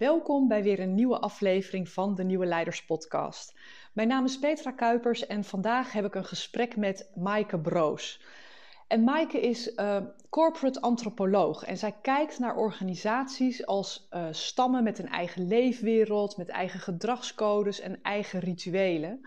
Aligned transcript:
Welkom 0.00 0.48
bij 0.48 0.62
weer 0.62 0.80
een 0.80 0.94
nieuwe 0.94 1.18
aflevering 1.18 1.88
van 1.88 2.14
de 2.14 2.24
Nieuwe 2.24 2.46
Leiders 2.46 2.84
Podcast. 2.84 3.58
Mijn 3.92 4.08
naam 4.08 4.24
is 4.24 4.38
Petra 4.38 4.70
Kuipers 4.70 5.26
en 5.26 5.44
vandaag 5.44 5.92
heb 5.92 6.04
ik 6.04 6.14
een 6.14 6.24
gesprek 6.24 6.76
met 6.76 7.10
Maaike 7.14 7.58
Broos. 7.58 8.22
En 8.88 9.04
Maaike 9.04 9.40
is 9.40 9.72
uh, 9.76 9.96
corporate 10.30 10.80
antropoloog 10.80 11.64
en 11.64 11.76
zij 11.76 11.94
kijkt 12.02 12.38
naar 12.38 12.56
organisaties 12.56 13.66
als 13.66 14.08
uh, 14.10 14.26
stammen 14.30 14.82
met 14.82 14.98
een 14.98 15.08
eigen 15.08 15.46
leefwereld, 15.46 16.36
met 16.36 16.48
eigen 16.48 16.80
gedragscodes 16.80 17.80
en 17.80 18.02
eigen 18.02 18.40
rituelen. 18.40 19.20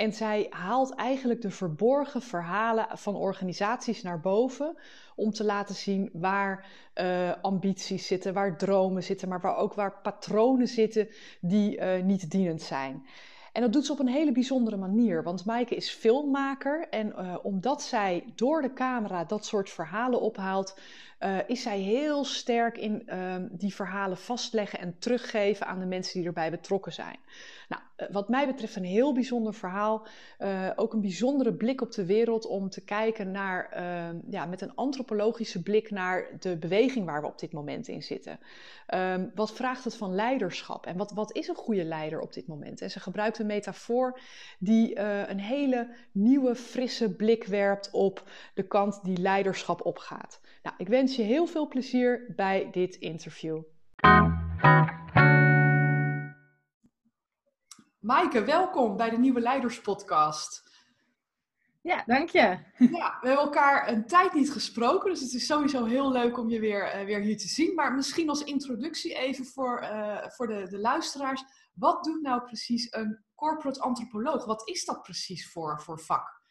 En 0.00 0.12
zij 0.12 0.46
haalt 0.50 0.94
eigenlijk 0.94 1.42
de 1.42 1.50
verborgen 1.50 2.22
verhalen 2.22 2.86
van 2.92 3.14
organisaties 3.14 4.02
naar 4.02 4.20
boven 4.20 4.76
om 5.16 5.30
te 5.30 5.44
laten 5.44 5.74
zien 5.74 6.10
waar 6.12 6.66
uh, 6.94 7.32
ambities 7.42 8.06
zitten, 8.06 8.34
waar 8.34 8.58
dromen 8.58 9.02
zitten, 9.02 9.28
maar 9.28 9.40
waar 9.40 9.56
ook 9.56 9.74
waar 9.74 10.00
patronen 10.02 10.68
zitten 10.68 11.08
die 11.40 11.78
uh, 11.78 12.02
niet 12.02 12.30
dienend 12.30 12.62
zijn. 12.62 13.06
En 13.52 13.62
dat 13.62 13.72
doet 13.72 13.86
ze 13.86 13.92
op 13.92 13.98
een 13.98 14.08
hele 14.08 14.32
bijzondere 14.32 14.76
manier, 14.76 15.22
want 15.22 15.44
Maaike 15.44 15.74
is 15.74 15.90
filmmaker 15.90 16.88
en 16.88 17.06
uh, 17.06 17.36
omdat 17.42 17.82
zij 17.82 18.24
door 18.34 18.62
de 18.62 18.72
camera 18.72 19.24
dat 19.24 19.44
soort 19.44 19.70
verhalen 19.70 20.20
ophaalt, 20.20 20.78
uh, 21.20 21.38
is 21.46 21.62
zij 21.62 21.78
heel 21.78 22.24
sterk 22.24 22.78
in 22.78 23.02
uh, 23.06 23.34
die 23.50 23.74
verhalen 23.74 24.16
vastleggen 24.16 24.78
en 24.78 24.98
teruggeven 24.98 25.66
aan 25.66 25.78
de 25.78 25.86
mensen 25.86 26.18
die 26.18 26.28
erbij 26.28 26.50
betrokken 26.50 26.92
zijn. 26.92 27.16
Nou, 27.68 27.82
uh, 27.96 28.14
wat 28.14 28.28
mij 28.28 28.46
betreft 28.46 28.76
een 28.76 28.84
heel 28.84 29.12
bijzonder 29.12 29.54
verhaal. 29.54 30.06
ook 30.76 30.92
een 30.92 31.00
bijzondere 31.00 31.54
blik 31.54 31.80
op 31.80 31.92
de 31.92 32.06
wereld 32.06 32.46
om 32.46 32.70
te 32.70 32.84
kijken 32.84 33.30
naar, 33.30 33.68
ehm, 33.70 34.16
ja, 34.30 34.46
met 34.46 34.60
een 34.60 34.74
antropologische 34.74 35.62
blik 35.62 35.90
naar 35.90 36.26
de 36.38 36.56
beweging 36.56 37.06
waar 37.06 37.20
we 37.20 37.26
op 37.26 37.38
dit 37.38 37.52
moment 37.52 37.88
in 37.88 38.02
zitten. 38.02 38.38
Ehm, 38.86 39.28
wat 39.34 39.52
vraagt 39.52 39.84
het 39.84 39.96
van 39.96 40.14
leiderschap 40.14 40.86
en 40.86 40.96
wat, 40.96 41.12
wat 41.12 41.36
is 41.36 41.48
een 41.48 41.54
goede 41.54 41.84
leider 41.84 42.20
op 42.20 42.32
dit 42.32 42.46
moment? 42.46 42.80
En 42.80 42.90
ze 42.90 43.00
gebruikt 43.00 43.38
een 43.38 43.46
metafoor 43.46 44.20
die 44.58 44.98
een 45.28 45.40
hele 45.40 45.94
nieuwe, 46.12 46.54
frisse 46.54 47.14
blik 47.16 47.44
werpt 47.44 47.90
op 47.90 48.30
de 48.54 48.66
kant 48.66 49.04
die 49.04 49.18
leiderschap 49.18 49.84
opgaat. 49.84 50.40
Nou, 50.62 50.74
ik 50.78 50.88
wens 50.88 51.09
je 51.16 51.22
heel 51.22 51.46
veel 51.46 51.68
plezier 51.68 52.32
bij 52.36 52.70
dit 52.70 52.94
interview. 52.96 53.62
Maaike, 58.00 58.44
welkom 58.44 58.96
bij 58.96 59.10
de 59.10 59.18
Nieuwe 59.18 59.40
Leiders 59.40 59.80
Podcast. 59.80 60.70
Ja, 61.82 62.02
dank 62.06 62.28
je. 62.28 62.38
Ja, 62.98 63.18
we 63.20 63.26
hebben 63.26 63.44
elkaar 63.44 63.88
een 63.88 64.06
tijd 64.06 64.32
niet 64.32 64.52
gesproken, 64.52 65.10
dus 65.10 65.20
het 65.20 65.32
is 65.32 65.46
sowieso 65.46 65.84
heel 65.84 66.12
leuk 66.12 66.38
om 66.38 66.48
je 66.48 66.60
weer, 66.60 67.00
uh, 67.00 67.04
weer 67.04 67.20
hier 67.20 67.38
te 67.38 67.48
zien. 67.48 67.74
Maar 67.74 67.94
misschien 67.94 68.28
als 68.28 68.44
introductie 68.44 69.14
even 69.14 69.44
voor, 69.44 69.82
uh, 69.82 70.28
voor 70.28 70.46
de, 70.46 70.68
de 70.68 70.78
luisteraars. 70.78 71.44
Wat 71.74 72.04
doet 72.04 72.22
nou 72.22 72.42
precies 72.42 72.92
een 72.92 73.24
corporate 73.34 73.80
antropoloog? 73.80 74.44
Wat 74.44 74.68
is 74.68 74.84
dat 74.84 75.02
precies 75.02 75.50
voor, 75.52 75.80
voor 75.80 76.00
vak? 76.00 76.42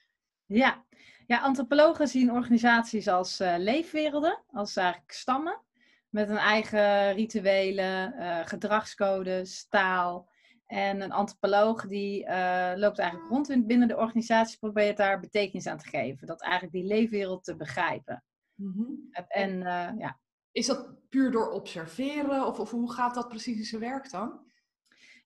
Ja, 0.45 0.85
ja, 1.30 1.39
antropologen 1.39 2.08
zien 2.08 2.31
organisaties 2.31 3.08
als 3.08 3.41
uh, 3.41 3.55
leefwerelden, 3.58 4.44
als 4.52 4.75
eigenlijk 4.75 5.11
stammen, 5.11 5.61
met 6.09 6.30
een 6.30 6.38
eigen 6.38 7.13
rituelen, 7.13 8.13
uh, 8.17 8.39
gedragscodes, 8.45 9.67
taal. 9.67 10.30
En 10.66 11.02
een 11.02 11.11
antropoloog 11.11 11.88
die 11.88 12.25
uh, 12.25 12.71
loopt 12.75 12.99
eigenlijk 12.99 13.31
rond 13.31 13.67
binnen 13.67 13.88
de 13.88 13.97
organisatie, 13.97 14.58
probeert 14.58 14.97
daar 14.97 15.19
betekenis 15.19 15.67
aan 15.67 15.77
te 15.77 15.88
geven. 15.88 16.27
Dat 16.27 16.41
eigenlijk 16.41 16.73
die 16.73 16.83
leefwereld 16.83 17.43
te 17.43 17.55
begrijpen. 17.55 18.23
Mm-hmm. 18.55 19.09
En 19.27 19.59
ja. 19.97 20.19
Is 20.52 20.66
dat 20.66 21.09
puur 21.09 21.31
door 21.31 21.52
observeren 21.52 22.45
of, 22.45 22.59
of 22.59 22.71
hoe 22.71 22.91
gaat 22.91 23.14
dat 23.14 23.27
precies 23.27 23.58
in 23.58 23.64
zijn 23.64 23.81
werk 23.81 24.11
dan? 24.11 24.39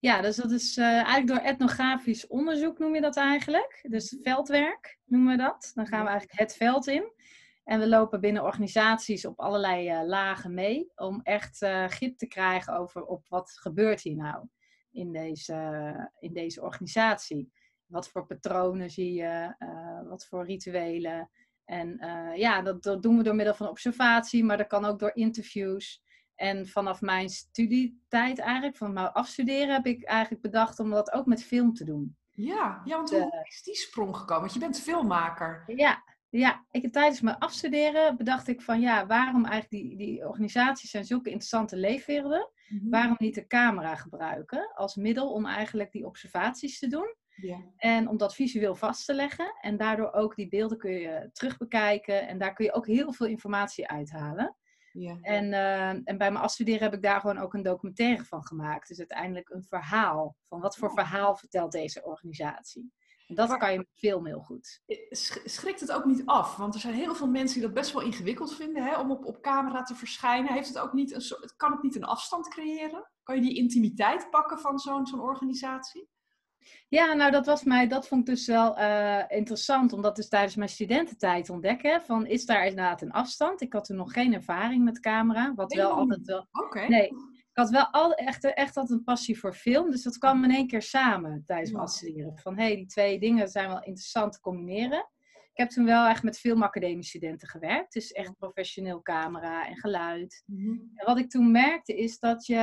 Ja, 0.04 0.22
dus 0.22 0.36
dat 0.36 0.52
is 0.52 0.78
uh, 0.78 0.86
eigenlijk 0.86 1.28
door 1.28 1.38
etnografisch 1.38 2.28
onderzoek 2.28 2.80
noem 2.80 2.96
je 2.96 3.02
dat 3.02 3.18
eigenlijk. 3.18 3.86
Dus 3.90 4.18
veldwerk 4.22 5.00
noemen 5.06 5.38
we 5.38 5.44
dat. 5.44 5.72
Dan 5.74 5.88
gaan 5.88 6.04
we 6.04 6.10
eigenlijk 6.10 6.40
het 6.40 6.56
veld 6.56 6.88
in. 6.88 7.12
En 7.64 7.80
we 7.80 7.88
lopen 7.88 8.22
binnen 8.22 8.44
organisaties 8.44 9.26
op 9.26 9.40
allerlei 9.40 9.92
uh, 9.92 10.08
lagen 10.08 10.54
mee. 10.54 10.92
Om 10.96 11.22
echt 11.22 11.62
uh, 11.62 11.88
grip 11.88 12.18
te 12.18 12.28
krijgen 12.28 12.78
over 12.78 13.06
op 13.06 13.26
wat 13.28 13.52
gebeurt 13.52 14.02
hier 14.02 14.16
nou 14.16 14.48
in 14.92 15.12
deze, 15.12 16.12
in 16.20 16.34
deze 16.34 16.62
organisatie. 16.62 17.52
Wat 17.86 18.10
voor 18.10 18.26
patronen 18.26 18.90
zie 18.90 19.14
je, 19.14 19.56
wat 20.08 20.26
voor 20.26 20.46
rituelen. 20.46 21.30
En 21.66 21.98
ja, 22.36 22.62
dat, 22.62 22.84
dat 22.84 23.04
doen 23.04 23.18
we 23.18 23.24
door 23.24 23.36
middel 23.36 23.56
van 23.56 23.68
observatie, 23.68 24.44
maar 24.44 24.58
dat 24.58 24.68
kan 24.68 24.86
ook 24.86 25.00
door 25.00 25.16
interviews. 25.16 26.03
En 26.36 26.68
vanaf 26.68 27.02
mijn 27.02 27.30
studietijd 27.30 28.40
eigenlijk, 28.40 28.78
van 28.78 28.94
mijn 28.94 29.12
afstuderen, 29.12 29.74
heb 29.74 29.86
ik 29.86 30.04
eigenlijk 30.04 30.42
bedacht 30.42 30.80
om 30.80 30.90
dat 30.90 31.12
ook 31.12 31.26
met 31.26 31.44
film 31.44 31.74
te 31.74 31.86
doen. 31.86 32.18
Ja, 32.32 32.82
ja 32.86 32.96
want 32.96 33.10
hoe 33.10 33.46
is 33.48 33.64
die 33.64 33.76
sprong 33.76 34.16
gekomen? 34.16 34.42
Want 34.42 34.54
je 34.54 34.60
bent 34.60 34.80
filmmaker. 34.80 35.64
Ja, 35.76 36.04
ja 36.30 36.66
ik, 36.72 36.92
tijdens 36.92 37.22
mijn 37.22 37.38
afstuderen 37.38 38.18
bedacht 38.18 38.48
ik 38.48 38.62
van 38.62 38.82
ja, 38.82 39.06
waarom 39.06 39.46
eigenlijk 39.46 39.84
die, 39.84 39.98
die 39.98 40.28
organisaties 40.28 40.90
zijn 40.90 41.06
zulke 41.06 41.30
interessante 41.30 41.78
leefwerelden. 41.78 42.50
Mm-hmm. 42.68 42.90
Waarom 42.90 43.16
niet 43.20 43.36
de 43.36 43.48
camera 43.48 43.96
gebruiken 43.96 44.72
als 44.76 44.96
middel 44.96 45.32
om 45.32 45.46
eigenlijk 45.46 45.92
die 45.92 46.06
observaties 46.06 46.80
te 46.80 46.88
doen? 46.88 47.16
En 47.78 48.08
om 48.08 48.18
dat 48.18 48.36
visueel 48.36 48.76
vast 48.76 49.06
te 49.06 49.14
leggen. 49.14 49.56
En 49.62 49.78
daardoor 49.78 50.12
ook 50.12 50.36
die 50.36 50.48
beelden 50.48 50.78
kun 50.78 50.92
je 50.92 51.30
terugbekijken. 51.34 52.28
En 52.28 52.38
daar 52.38 52.54
kun 52.54 52.66
je 52.66 52.74
ook 52.74 52.88
heel 52.88 53.14
veel 53.14 53.28
informatie 53.28 53.88
uithalen. 53.88 54.56
Ja. 54.94 55.18
En, 55.22 55.46
uh, 55.46 55.90
en 55.90 56.18
bij 56.18 56.32
mijn 56.32 56.38
afstuderen 56.38 56.82
heb 56.82 56.94
ik 56.94 57.02
daar 57.02 57.20
gewoon 57.20 57.38
ook 57.38 57.54
een 57.54 57.64
documentaire 57.64 58.26
van 58.26 58.46
gemaakt. 58.46 58.88
Dus 58.88 58.98
uiteindelijk 58.98 59.50
een 59.50 59.64
verhaal. 59.64 60.36
Van 60.48 60.60
wat 60.60 60.78
voor 60.78 60.92
verhaal 60.92 61.36
vertelt 61.36 61.72
deze 61.72 62.04
organisatie? 62.04 62.92
En 63.28 63.36
dat 63.36 63.48
maar, 63.48 63.58
kan 63.58 63.72
je 63.72 63.78
met 63.78 63.92
film 63.94 64.26
heel 64.26 64.40
goed. 64.40 64.82
Eh, 64.86 64.98
schrikt 65.44 65.80
het 65.80 65.92
ook 65.92 66.06
niet 66.06 66.26
af? 66.26 66.56
Want 66.56 66.74
er 66.74 66.80
zijn 66.80 66.94
heel 66.94 67.16
veel 67.16 67.28
mensen 67.28 67.60
die 67.60 67.68
dat 67.68 67.78
best 67.78 67.94
wel 67.94 68.02
ingewikkeld 68.02 68.56
vinden 68.56 68.84
hè, 68.84 69.00
om 69.00 69.12
op, 69.12 69.26
op 69.26 69.42
camera 69.42 69.84
te 69.84 69.96
verschijnen. 69.96 70.54
Heeft 70.54 70.68
het 70.68 70.80
ook 70.80 70.94
niet 70.94 71.14
een 71.14 71.22
soort, 71.22 71.56
kan 71.56 71.72
het 71.72 71.84
niet 71.84 71.96
een 71.96 72.04
afstand 72.04 72.48
creëren? 72.48 73.12
Kan 73.24 73.36
je 73.36 73.42
die 73.42 73.56
intimiteit 73.56 74.30
pakken 74.30 74.60
van 74.60 74.80
zo'n 74.80 75.06
zo'n 75.06 75.20
organisatie? 75.20 76.10
Ja, 76.88 77.14
nou 77.14 77.32
dat 77.32 77.46
was 77.46 77.64
mij, 77.64 77.88
dat 77.88 78.08
vond 78.08 78.22
ik 78.22 78.36
dus 78.36 78.48
wel 78.48 78.80
uh, 78.80 79.24
interessant 79.28 79.94
om 79.94 80.02
dat 80.02 80.16
dus 80.16 80.28
tijdens 80.30 80.56
mijn 80.56 80.70
studententijd 80.70 81.46
te 81.46 81.52
ontdekken. 81.52 82.02
Van 82.02 82.26
is 82.26 82.46
daar 82.46 82.66
inderdaad 82.66 83.02
een 83.02 83.12
afstand? 83.12 83.62
Ik 83.62 83.74
had 83.74 83.86
toen 83.86 83.98
nog 83.98 84.14
geen 84.14 84.34
ervaring 84.34 84.84
met 84.84 85.00
camera, 85.00 85.54
wat 85.54 85.74
wel 85.74 85.92
altijd 85.92 86.26
wel. 86.26 86.48
Okay. 86.52 86.88
Nee, 86.88 87.08
ik 87.54 87.60
had 87.60 87.70
wel 87.70 87.88
al, 87.88 88.14
echt, 88.14 88.54
echt 88.54 88.78
altijd 88.78 89.00
een 89.00 89.04
passie 89.04 89.40
voor 89.40 89.54
film, 89.54 89.92
dus 89.92 90.04
dat 90.04 90.18
kwam 90.18 90.44
in 90.44 90.52
één 90.52 90.68
keer 90.68 90.82
samen 90.82 91.44
tijdens 91.46 91.72
mijn 91.72 91.84
afstuderen. 91.84 92.40
Van 92.40 92.58
hé, 92.58 92.64
hey, 92.64 92.76
die 92.76 92.86
twee 92.86 93.20
dingen 93.20 93.48
zijn 93.48 93.68
wel 93.68 93.84
interessant 93.84 94.34
te 94.34 94.40
combineren. 94.40 95.10
Ik 95.54 95.60
heb 95.60 95.70
toen 95.70 95.86
wel 95.86 96.08
echt 96.08 96.24
met 96.24 96.40
filmacademiestudenten 96.40 97.48
gewerkt, 97.48 97.94
dus 97.94 98.12
echt 98.12 98.38
professioneel 98.38 99.02
camera 99.02 99.68
en 99.68 99.76
geluid. 99.76 100.44
Mm-hmm. 100.46 100.92
En 100.96 101.06
wat 101.06 101.18
ik 101.18 101.30
toen 101.30 101.52
merkte 101.52 101.96
is 101.96 102.20
dat 102.20 102.46
je, 102.46 102.58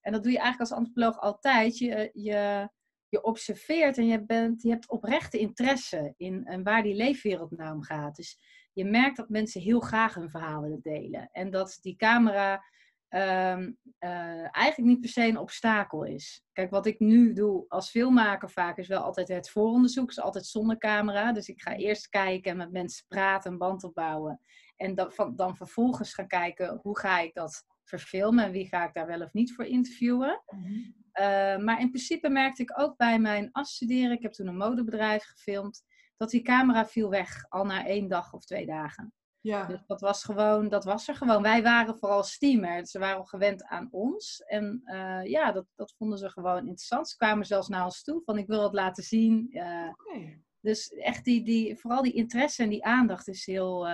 en 0.00 0.12
dat 0.12 0.22
doe 0.22 0.32
je 0.32 0.38
eigenlijk 0.38 0.70
als 0.70 0.78
antropoloog 0.78 1.20
altijd, 1.20 1.78
je, 1.78 2.10
je 2.12 2.68
je 3.10 3.22
observeert 3.22 3.98
en 3.98 4.06
je, 4.06 4.24
bent, 4.24 4.62
je 4.62 4.70
hebt 4.70 4.88
oprechte 4.88 5.38
interesse 5.38 6.14
in, 6.16 6.44
in 6.44 6.62
waar 6.62 6.82
die 6.82 6.94
leefwereld 6.94 7.50
nou 7.50 7.74
om 7.74 7.82
gaat. 7.82 8.16
Dus 8.16 8.38
je 8.72 8.84
merkt 8.84 9.16
dat 9.16 9.28
mensen 9.28 9.60
heel 9.60 9.80
graag 9.80 10.14
hun 10.14 10.30
verhaal 10.30 10.62
willen 10.62 10.82
delen. 10.82 11.28
En 11.32 11.50
dat 11.50 11.78
die 11.80 11.96
camera 11.96 12.64
um, 13.08 13.78
uh, 14.00 14.56
eigenlijk 14.56 14.78
niet 14.78 15.00
per 15.00 15.08
se 15.08 15.26
een 15.26 15.38
obstakel 15.38 16.04
is. 16.04 16.44
Kijk, 16.52 16.70
wat 16.70 16.86
ik 16.86 16.98
nu 16.98 17.32
doe 17.32 17.64
als 17.68 17.90
filmmaker 17.90 18.50
vaak 18.50 18.78
is 18.78 18.88
wel 18.88 19.02
altijd 19.02 19.28
het 19.28 19.50
vooronderzoek. 19.50 20.10
is 20.10 20.20
altijd 20.20 20.46
zonder 20.46 20.78
camera. 20.78 21.32
Dus 21.32 21.48
ik 21.48 21.62
ga 21.62 21.76
eerst 21.76 22.08
kijken 22.08 22.50
en 22.50 22.56
met 22.56 22.72
mensen 22.72 23.04
praten, 23.08 23.52
een 23.52 23.58
band 23.58 23.84
opbouwen. 23.84 24.40
En 24.76 24.94
dan, 24.94 25.32
dan 25.36 25.56
vervolgens 25.56 26.14
gaan 26.14 26.26
kijken 26.26 26.78
hoe 26.82 26.98
ga 26.98 27.18
ik 27.18 27.34
dat 27.34 27.64
verfilmen 27.90 28.44
en 28.44 28.50
wie 28.50 28.66
ga 28.66 28.86
ik 28.86 28.94
daar 28.94 29.06
wel 29.06 29.22
of 29.22 29.32
niet 29.32 29.54
voor 29.54 29.64
interviewen. 29.64 30.42
Mm-hmm. 30.46 30.94
Uh, 31.14 31.64
maar 31.64 31.80
in 31.80 31.88
principe 31.88 32.28
merkte 32.28 32.62
ik 32.62 32.80
ook 32.80 32.96
bij 32.96 33.18
mijn 33.18 33.48
afstuderen, 33.52 34.16
ik 34.16 34.22
heb 34.22 34.32
toen 34.32 34.46
een 34.46 34.56
modebedrijf 34.56 35.24
gefilmd, 35.24 35.82
dat 36.16 36.30
die 36.30 36.42
camera 36.42 36.86
viel 36.86 37.10
weg 37.10 37.44
al 37.48 37.64
na 37.64 37.86
één 37.86 38.08
dag 38.08 38.32
of 38.32 38.44
twee 38.44 38.66
dagen. 38.66 39.12
Ja. 39.40 39.66
Dus 39.66 39.86
dat 39.86 40.00
was 40.00 40.24
gewoon, 40.24 40.68
dat 40.68 40.84
was 40.84 41.08
er 41.08 41.14
gewoon. 41.14 41.42
Wij 41.42 41.62
waren 41.62 41.98
vooral 41.98 42.22
steamer, 42.22 42.86
ze 42.86 42.98
waren 42.98 43.16
al 43.16 43.24
gewend 43.24 43.64
aan 43.64 43.88
ons. 43.90 44.42
En 44.46 44.82
uh, 44.84 45.24
ja, 45.24 45.52
dat, 45.52 45.66
dat 45.74 45.94
vonden 45.98 46.18
ze 46.18 46.30
gewoon 46.30 46.58
interessant. 46.58 47.08
Ze 47.08 47.16
kwamen 47.16 47.46
zelfs 47.46 47.68
naar 47.68 47.84
ons 47.84 48.02
toe 48.02 48.22
van 48.24 48.38
ik 48.38 48.46
wil 48.46 48.62
het 48.62 48.72
laten 48.72 49.02
zien. 49.02 49.48
Uh, 49.50 49.88
okay. 49.92 50.42
Dus 50.60 50.92
echt 50.92 51.24
die, 51.24 51.44
die, 51.44 51.76
vooral 51.76 52.02
die 52.02 52.12
interesse 52.12 52.62
en 52.62 52.68
die 52.68 52.84
aandacht 52.84 53.28
is, 53.28 53.46
heel, 53.46 53.88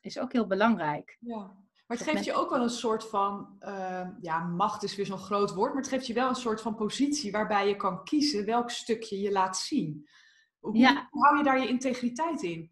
is 0.00 0.18
ook 0.18 0.32
heel 0.32 0.46
belangrijk. 0.46 1.16
Ja. 1.20 1.56
Maar 1.92 2.00
het 2.00 2.10
geeft 2.10 2.24
je 2.24 2.32
ook 2.32 2.50
wel 2.50 2.62
een 2.62 2.70
soort 2.70 3.08
van, 3.08 3.56
uh, 3.60 4.08
ja, 4.20 4.38
macht 4.38 4.82
is 4.82 4.96
weer 4.96 5.06
zo'n 5.06 5.18
groot 5.18 5.54
woord, 5.54 5.72
maar 5.72 5.82
het 5.82 5.90
geeft 5.90 6.06
je 6.06 6.14
wel 6.14 6.28
een 6.28 6.34
soort 6.34 6.60
van 6.60 6.74
positie 6.74 7.32
waarbij 7.32 7.68
je 7.68 7.76
kan 7.76 8.04
kiezen 8.04 8.44
welk 8.44 8.70
stukje 8.70 9.20
je 9.20 9.32
laat 9.32 9.56
zien. 9.56 10.08
Hoe, 10.58 10.76
ja. 10.76 11.08
hoe 11.10 11.24
hou 11.24 11.38
je 11.38 11.44
daar 11.44 11.60
je 11.60 11.68
integriteit 11.68 12.42
in? 12.42 12.70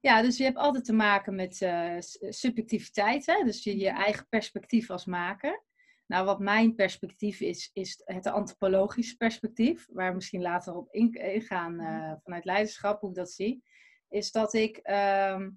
Ja, 0.00 0.22
dus 0.22 0.36
je 0.36 0.44
hebt 0.44 0.56
altijd 0.56 0.84
te 0.84 0.92
maken 0.92 1.34
met 1.34 1.60
uh, 1.60 1.96
subjectiviteit, 2.28 3.26
hè? 3.26 3.44
dus 3.44 3.64
je, 3.64 3.78
je 3.78 3.88
eigen 3.88 4.26
perspectief 4.28 4.90
als 4.90 5.04
maker. 5.04 5.64
Nou, 6.06 6.24
wat 6.24 6.38
mijn 6.38 6.74
perspectief 6.74 7.40
is, 7.40 7.70
is 7.72 8.02
het 8.04 8.26
antropologische 8.26 9.16
perspectief, 9.16 9.86
waar 9.92 10.08
we 10.08 10.14
misschien 10.14 10.42
later 10.42 10.74
op 10.74 10.92
ingaan 10.92 11.80
uh, 11.80 12.12
vanuit 12.22 12.44
leiderschap, 12.44 13.00
hoe 13.00 13.10
ik 13.10 13.16
dat 13.16 13.30
zie. 13.30 13.64
Is 14.08 14.30
dat 14.30 14.54
ik, 14.54 14.76
ehm, 14.76 15.50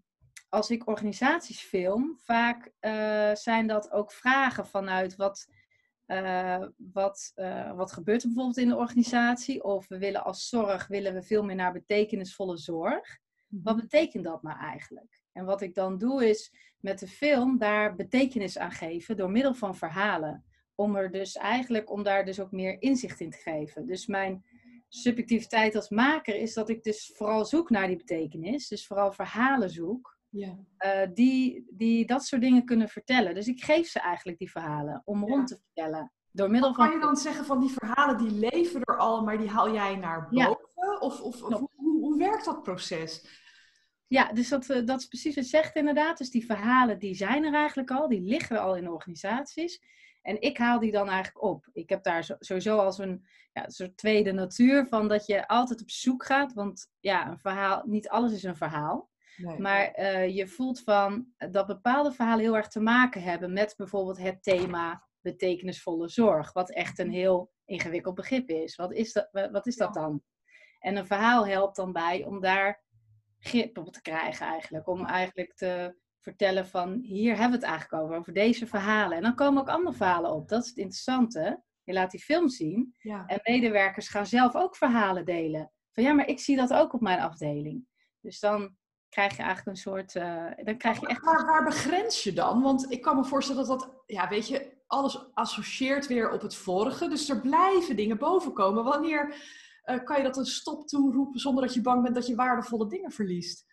als 0.49 0.69
ik 0.69 0.87
organisaties 0.87 1.61
film, 1.61 2.17
vaak 2.17 2.71
uh, 2.81 3.35
zijn 3.35 3.67
dat 3.67 3.91
ook 3.91 4.11
vragen 4.11 4.67
vanuit 4.67 5.15
wat, 5.15 5.47
uh, 6.07 6.65
wat, 6.77 7.33
wat 7.75 7.91
gebeurt 7.91 8.21
er 8.21 8.27
bijvoorbeeld 8.27 8.57
in 8.57 8.69
de 8.69 8.77
organisatie. 8.77 9.63
Of 9.63 9.87
we 9.87 9.97
willen 9.97 10.23
als 10.23 10.49
zorg, 10.49 10.87
willen 10.87 11.13
we 11.13 11.21
veel 11.21 11.43
meer 11.43 11.55
naar 11.55 11.73
betekenisvolle 11.73 12.57
zorg. 12.57 13.19
Wat 13.47 13.75
mhm. 13.75 13.83
betekent 13.83 14.23
dat 14.23 14.43
nou 14.43 14.59
eigenlijk? 14.59 15.23
En 15.31 15.45
wat 15.45 15.61
ik 15.61 15.73
dan 15.73 15.97
doe 15.97 16.29
is 16.29 16.53
met 16.79 16.99
de 16.99 17.07
film 17.07 17.57
daar 17.57 17.95
betekenis 17.95 18.57
aan 18.57 18.71
geven 18.71 19.17
door 19.17 19.31
middel 19.31 19.53
van 19.53 19.75
verhalen. 19.75 20.45
Om 20.75 20.95
er 20.95 21.11
dus 21.11 21.35
eigenlijk, 21.35 21.91
om 21.91 22.03
daar 22.03 22.25
dus 22.25 22.39
ook 22.39 22.51
meer 22.51 22.81
inzicht 22.81 23.19
in 23.19 23.29
te 23.29 23.37
geven. 23.37 23.85
Dus 23.85 24.05
mijn 24.05 24.45
subjectiviteit 24.87 25.75
als 25.75 25.89
maker 25.89 26.35
is 26.35 26.53
dat 26.53 26.69
ik 26.69 26.83
dus 26.83 27.11
vooral 27.15 27.45
zoek 27.45 27.69
naar 27.69 27.87
die 27.87 27.97
betekenis. 27.97 28.67
Dus 28.67 28.87
vooral 28.87 29.11
verhalen 29.11 29.69
zoek. 29.69 30.16
Ja. 30.29 30.57
Uh, 30.79 31.13
die, 31.13 31.67
die 31.69 32.05
dat 32.05 32.25
soort 32.25 32.41
dingen 32.41 32.65
kunnen 32.65 32.89
vertellen. 32.89 33.33
Dus 33.33 33.47
ik 33.47 33.63
geef 33.63 33.87
ze 33.87 33.99
eigenlijk 33.99 34.37
die 34.37 34.51
verhalen 34.51 35.01
om 35.05 35.25
rond 35.25 35.47
te 35.47 35.59
vertellen. 35.63 36.11
Door 36.31 36.49
middel 36.49 36.73
van... 36.73 36.85
Kan 36.85 36.95
je 36.95 37.05
dan 37.05 37.15
zeggen 37.15 37.45
van 37.45 37.59
die 37.59 37.69
verhalen 37.69 38.17
die 38.17 38.31
leven 38.31 38.81
er 38.83 38.97
al, 38.97 39.23
maar 39.23 39.37
die 39.37 39.49
haal 39.49 39.73
jij 39.73 39.95
naar 39.95 40.29
boven? 40.29 41.01
Of, 41.01 41.21
of, 41.21 41.43
of 41.43 41.59
hoe, 41.75 41.99
hoe 41.99 42.17
werkt 42.17 42.45
dat 42.45 42.63
proces? 42.63 43.45
Ja, 44.07 44.33
dus 44.33 44.49
dat, 44.49 44.69
eh, 44.69 44.85
dat 44.85 44.99
is 44.99 45.07
precies 45.07 45.35
wat 45.35 45.43
je 45.43 45.49
zegt 45.49 45.75
inderdaad. 45.75 46.17
Dus 46.17 46.29
die 46.29 46.45
verhalen 46.45 46.99
die 46.99 47.15
zijn 47.15 47.43
er 47.43 47.53
eigenlijk 47.53 47.91
al, 47.91 48.07
die 48.07 48.21
liggen 48.21 48.61
al 48.61 48.75
in 48.75 48.89
organisaties. 48.89 49.81
En 50.21 50.41
ik 50.41 50.57
haal 50.57 50.79
die 50.79 50.91
dan 50.91 51.09
eigenlijk 51.09 51.43
op. 51.43 51.69
Ik 51.73 51.89
heb 51.89 52.03
daar 52.03 52.35
sowieso 52.39 52.77
als 52.77 52.97
een, 52.97 53.25
ja, 53.53 53.65
een 53.65 53.71
soort 53.71 53.97
tweede 53.97 54.31
natuur 54.31 54.87
van 54.87 55.07
dat 55.07 55.25
je 55.25 55.47
altijd 55.47 55.81
op 55.81 55.89
zoek 55.89 56.25
gaat. 56.25 56.53
Want 56.53 56.91
ja, 56.99 57.27
een 57.29 57.39
verhaal, 57.39 57.83
niet 57.85 58.09
alles 58.09 58.31
is 58.31 58.43
een 58.43 58.55
verhaal. 58.55 59.09
Maar 59.57 59.99
uh, 59.99 60.35
je 60.35 60.47
voelt 60.47 60.81
van 60.81 61.27
dat 61.51 61.67
bepaalde 61.67 62.11
verhalen 62.11 62.43
heel 62.43 62.55
erg 62.55 62.67
te 62.67 62.79
maken 62.79 63.21
hebben 63.21 63.53
met 63.53 63.73
bijvoorbeeld 63.77 64.17
het 64.17 64.43
thema 64.43 65.07
betekenisvolle 65.21 66.09
zorg. 66.09 66.53
Wat 66.53 66.71
echt 66.71 66.99
een 66.99 67.11
heel 67.11 67.51
ingewikkeld 67.65 68.15
begrip 68.15 68.49
is. 68.49 68.75
Wat 68.75 68.93
is 68.93 69.13
dat, 69.13 69.29
wat 69.51 69.67
is 69.67 69.75
dat 69.75 69.93
dan? 69.93 70.21
En 70.79 70.95
een 70.95 71.07
verhaal 71.07 71.47
helpt 71.47 71.75
dan 71.75 71.91
bij 71.91 72.25
om 72.25 72.41
daar 72.41 72.83
grip 73.39 73.77
op 73.77 73.93
te 73.93 74.01
krijgen 74.01 74.45
eigenlijk. 74.45 74.87
Om 74.87 75.05
eigenlijk 75.05 75.55
te 75.55 75.95
vertellen 76.19 76.67
van 76.67 76.99
hier 77.01 77.31
hebben 77.31 77.59
we 77.59 77.65
het 77.65 77.75
eigenlijk 77.75 78.03
over, 78.03 78.17
over 78.17 78.33
deze 78.33 78.67
verhalen. 78.67 79.17
En 79.17 79.23
dan 79.23 79.35
komen 79.35 79.61
ook 79.61 79.69
andere 79.69 79.95
verhalen 79.95 80.31
op. 80.31 80.49
Dat 80.49 80.63
is 80.63 80.69
het 80.69 80.77
interessante. 80.77 81.63
Je 81.83 81.93
laat 81.93 82.11
die 82.11 82.19
film 82.19 82.49
zien 82.49 82.95
en 83.01 83.39
medewerkers 83.43 84.07
gaan 84.07 84.25
zelf 84.25 84.55
ook 84.55 84.75
verhalen 84.75 85.25
delen. 85.25 85.71
Van 85.91 86.03
ja, 86.03 86.13
maar 86.13 86.27
ik 86.27 86.39
zie 86.39 86.55
dat 86.55 86.73
ook 86.73 86.93
op 86.93 87.01
mijn 87.01 87.19
afdeling. 87.19 87.87
Dus 88.21 88.39
dan 88.39 88.75
krijg 89.17 89.37
je 89.37 89.43
eigenlijk 89.43 89.77
een 89.77 89.83
soort. 89.83 90.15
Uh, 90.15 90.45
dan 90.63 90.77
krijg 90.77 90.99
je 90.99 91.07
echt... 91.07 91.21
Maar 91.21 91.45
waar 91.45 91.63
begrens 91.63 92.23
je 92.23 92.33
dan? 92.33 92.61
Want 92.61 92.91
ik 92.91 93.01
kan 93.01 93.15
me 93.15 93.25
voorstellen 93.25 93.67
dat 93.67 93.79
dat, 93.79 94.03
ja, 94.05 94.27
weet 94.27 94.47
je, 94.47 94.75
alles 94.87 95.33
associeert 95.33 96.07
weer 96.07 96.31
op 96.31 96.41
het 96.41 96.55
vorige. 96.55 97.07
Dus 97.09 97.29
er 97.29 97.41
blijven 97.41 97.95
dingen 97.95 98.17
boven 98.17 98.53
komen. 98.53 98.83
Wanneer 98.83 99.35
uh, 99.85 100.03
kan 100.03 100.17
je 100.17 100.23
dat 100.23 100.37
een 100.37 100.45
stop 100.45 100.87
toeroepen 100.87 101.39
zonder 101.39 101.63
dat 101.63 101.73
je 101.73 101.81
bang 101.81 102.03
bent 102.03 102.15
dat 102.15 102.27
je 102.27 102.35
waardevolle 102.35 102.87
dingen 102.87 103.11
verliest? 103.11 103.65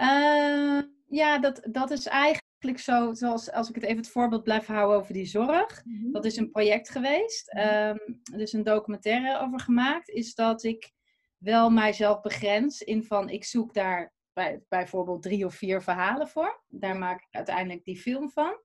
Uh, 0.00 0.80
ja, 1.06 1.38
dat, 1.38 1.66
dat 1.70 1.90
is 1.90 2.06
eigenlijk 2.06 2.78
zo, 2.78 3.14
zoals 3.14 3.52
als 3.52 3.68
ik 3.68 3.74
het 3.74 3.84
even 3.84 3.96
het 3.96 4.10
voorbeeld 4.10 4.42
blijf 4.42 4.66
houden 4.66 4.96
over 4.96 5.12
die 5.12 5.26
zorg. 5.26 5.84
Mhm. 5.84 6.12
Dat 6.12 6.24
is 6.24 6.36
een 6.36 6.50
project 6.50 6.88
geweest, 6.90 7.56
um, 7.56 8.20
dus 8.22 8.52
een 8.52 8.64
documentaire 8.64 9.40
over 9.40 9.60
gemaakt, 9.60 10.08
is 10.08 10.34
dat 10.34 10.62
ik 10.62 10.92
wel 11.38 11.70
mijzelf 11.70 12.20
begrens 12.20 12.82
in 12.82 13.04
van 13.04 13.28
ik 13.28 13.44
zoek 13.44 13.74
daar 13.74 14.14
bij, 14.36 14.62
bijvoorbeeld 14.68 15.22
drie 15.22 15.46
of 15.46 15.54
vier 15.54 15.82
verhalen 15.82 16.28
voor. 16.28 16.62
Daar 16.68 16.98
maak 16.98 17.20
ik 17.20 17.34
uiteindelijk 17.34 17.84
die 17.84 18.00
film 18.00 18.30
van. 18.30 18.60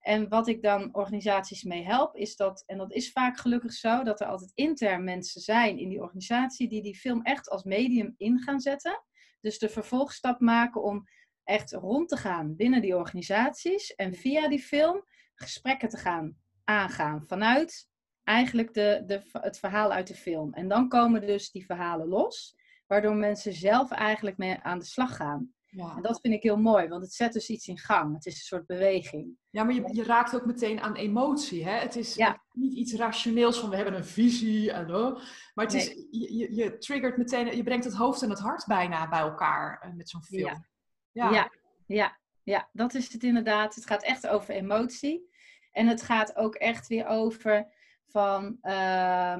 En 0.00 0.28
wat 0.28 0.48
ik 0.48 0.62
dan 0.62 0.94
organisaties 0.94 1.62
mee 1.62 1.84
help, 1.84 2.16
is 2.16 2.36
dat, 2.36 2.62
en 2.66 2.78
dat 2.78 2.92
is 2.92 3.12
vaak 3.12 3.38
gelukkig 3.38 3.72
zo, 3.72 4.02
dat 4.02 4.20
er 4.20 4.26
altijd 4.26 4.52
intern 4.54 5.04
mensen 5.04 5.40
zijn 5.40 5.78
in 5.78 5.88
die 5.88 6.02
organisatie 6.02 6.68
die 6.68 6.82
die 6.82 6.96
film 6.96 7.22
echt 7.22 7.50
als 7.50 7.62
medium 7.62 8.14
in 8.16 8.40
gaan 8.40 8.60
zetten. 8.60 9.04
Dus 9.40 9.58
de 9.58 9.68
vervolgstap 9.68 10.40
maken 10.40 10.82
om 10.82 11.08
echt 11.44 11.72
rond 11.72 12.08
te 12.08 12.16
gaan 12.16 12.56
binnen 12.56 12.80
die 12.80 12.96
organisaties 12.96 13.94
en 13.94 14.14
via 14.14 14.48
die 14.48 14.62
film 14.62 15.04
gesprekken 15.34 15.88
te 15.88 15.96
gaan 15.96 16.36
aangaan 16.64 17.24
vanuit 17.26 17.88
eigenlijk 18.24 18.74
de, 18.74 19.02
de, 19.06 19.22
het 19.32 19.58
verhaal 19.58 19.92
uit 19.92 20.06
de 20.06 20.14
film. 20.14 20.52
En 20.52 20.68
dan 20.68 20.88
komen 20.88 21.26
dus 21.26 21.50
die 21.50 21.64
verhalen 21.64 22.08
los, 22.08 22.56
waardoor 22.86 23.14
mensen 23.14 23.52
zelf 23.52 23.90
eigenlijk 23.90 24.36
mee 24.36 24.58
aan 24.62 24.78
de 24.78 24.84
slag 24.84 25.16
gaan. 25.16 25.54
Ja. 25.76 25.96
En 25.96 26.02
dat 26.02 26.20
vind 26.20 26.34
ik 26.34 26.42
heel 26.42 26.56
mooi, 26.56 26.88
want 26.88 27.02
het 27.02 27.12
zet 27.12 27.32
dus 27.32 27.48
iets 27.48 27.66
in 27.66 27.78
gang. 27.78 28.14
Het 28.14 28.26
is 28.26 28.34
een 28.34 28.40
soort 28.40 28.66
beweging. 28.66 29.36
Ja, 29.50 29.64
maar 29.64 29.74
je, 29.74 29.88
je 29.92 30.04
raakt 30.04 30.34
ook 30.34 30.46
meteen 30.46 30.80
aan 30.80 30.94
emotie. 30.94 31.64
Hè? 31.64 31.78
Het 31.78 31.96
is 31.96 32.16
niet 32.52 32.72
iets 32.72 32.94
rationeels 32.94 33.60
van 33.60 33.70
we 33.70 33.76
hebben 33.76 33.94
een 33.94 34.04
visie. 34.04 34.72
En, 34.72 34.88
uh, 34.88 35.18
maar 35.54 35.64
het 35.64 35.74
is, 35.74 35.86
je, 36.10 36.54
je, 36.54 36.78
triggert 36.78 37.16
meteen, 37.16 37.56
je 37.56 37.62
brengt 37.62 37.84
het 37.84 37.94
hoofd 37.94 38.22
en 38.22 38.30
het 38.30 38.38
hart 38.38 38.66
bijna 38.66 39.08
bij 39.08 39.18
elkaar 39.20 39.86
uh, 39.86 39.94
met 39.94 40.08
zo'n 40.08 40.24
film. 40.24 40.66
Ja. 41.12 41.30
ja. 41.30 41.50
Ja. 41.86 42.18
ja, 42.42 42.68
dat 42.72 42.94
is 42.94 43.12
het 43.12 43.22
inderdaad. 43.22 43.74
Het 43.74 43.86
gaat 43.86 44.02
echt 44.02 44.26
over 44.26 44.54
emotie. 44.54 45.30
En 45.72 45.86
het 45.86 46.02
gaat 46.02 46.36
ook 46.36 46.54
echt 46.54 46.86
weer 46.86 47.06
over 47.06 47.66
van. 48.06 48.58
Uh, 48.62 49.36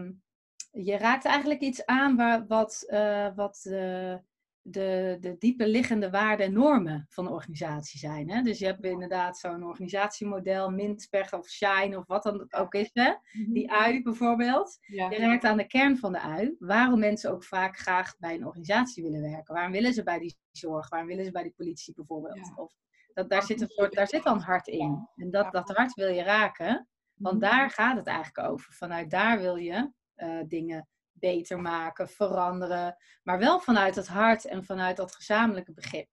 je 0.84 0.96
raakt 0.96 1.24
eigenlijk 1.24 1.60
iets 1.60 1.86
aan 1.86 2.16
waar, 2.16 2.46
wat, 2.46 2.84
uh, 2.88 3.28
wat 3.34 3.66
uh, 3.68 4.14
de, 4.62 5.16
de 5.20 5.36
diepe 5.38 5.68
liggende 5.68 6.10
waarden 6.10 6.46
en 6.46 6.52
normen 6.52 7.06
van 7.08 7.24
de 7.24 7.30
organisatie 7.30 7.98
zijn. 7.98 8.30
Hè? 8.30 8.42
Dus 8.42 8.58
je 8.58 8.66
hebt 8.66 8.84
inderdaad 8.84 9.38
zo'n 9.38 9.64
organisatiemodel, 9.64 10.70
Mint, 10.70 11.06
Pech 11.10 11.32
of 11.32 11.48
Shine 11.48 11.98
of 11.98 12.06
wat 12.06 12.22
dan 12.22 12.46
ook 12.50 12.74
is. 12.74 12.90
Hè? 12.92 13.14
Mhm. 13.32 13.52
Die 13.52 13.72
ui 13.72 14.02
bijvoorbeeld. 14.02 14.78
Je 14.80 15.16
raakt 15.18 15.44
aan 15.44 15.56
de 15.56 15.66
kern 15.66 15.98
van 15.98 16.12
de 16.12 16.20
ui. 16.20 16.56
Waarom 16.58 16.98
mensen 16.98 17.30
ook 17.30 17.44
vaak 17.44 17.78
graag 17.78 18.16
bij 18.18 18.34
een 18.34 18.46
organisatie 18.46 19.02
willen 19.02 19.20
werken. 19.20 19.54
Waarom 19.54 19.72
willen 19.72 19.92
ze 19.92 20.02
bij 20.02 20.18
die 20.18 20.36
zorg? 20.50 20.88
Waarom 20.88 21.08
willen 21.08 21.24
ze 21.24 21.30
bij 21.30 21.42
die 21.42 21.54
politie 21.56 21.94
bijvoorbeeld? 21.94 22.52
Of, 22.56 22.72
dat, 23.14 23.30
daar, 23.30 23.42
zit 23.42 23.60
een 23.60 23.68
soort, 23.68 23.94
daar 23.94 24.08
zit 24.08 24.22
dan 24.22 24.40
hart 24.40 24.66
in. 24.66 25.08
En 25.16 25.30
dat, 25.30 25.52
dat 25.52 25.70
hart 25.70 25.94
wil 25.94 26.08
je 26.08 26.22
raken. 26.22 26.88
Want 27.14 27.40
mhm. 27.40 27.50
daar 27.50 27.70
gaat 27.70 27.96
het 27.96 28.06
eigenlijk 28.06 28.48
over. 28.48 28.72
Vanuit 28.72 29.10
daar 29.10 29.38
wil 29.38 29.56
je 29.56 29.90
uh, 30.16 30.40
dingen 30.48 30.88
beter 31.12 31.60
maken, 31.60 32.08
veranderen. 32.08 32.96
Maar 33.22 33.38
wel 33.38 33.60
vanuit 33.60 33.94
het 33.94 34.08
hart 34.08 34.44
en 34.44 34.64
vanuit 34.64 34.96
dat 34.96 35.14
gezamenlijke 35.14 35.72
begrip. 35.72 36.08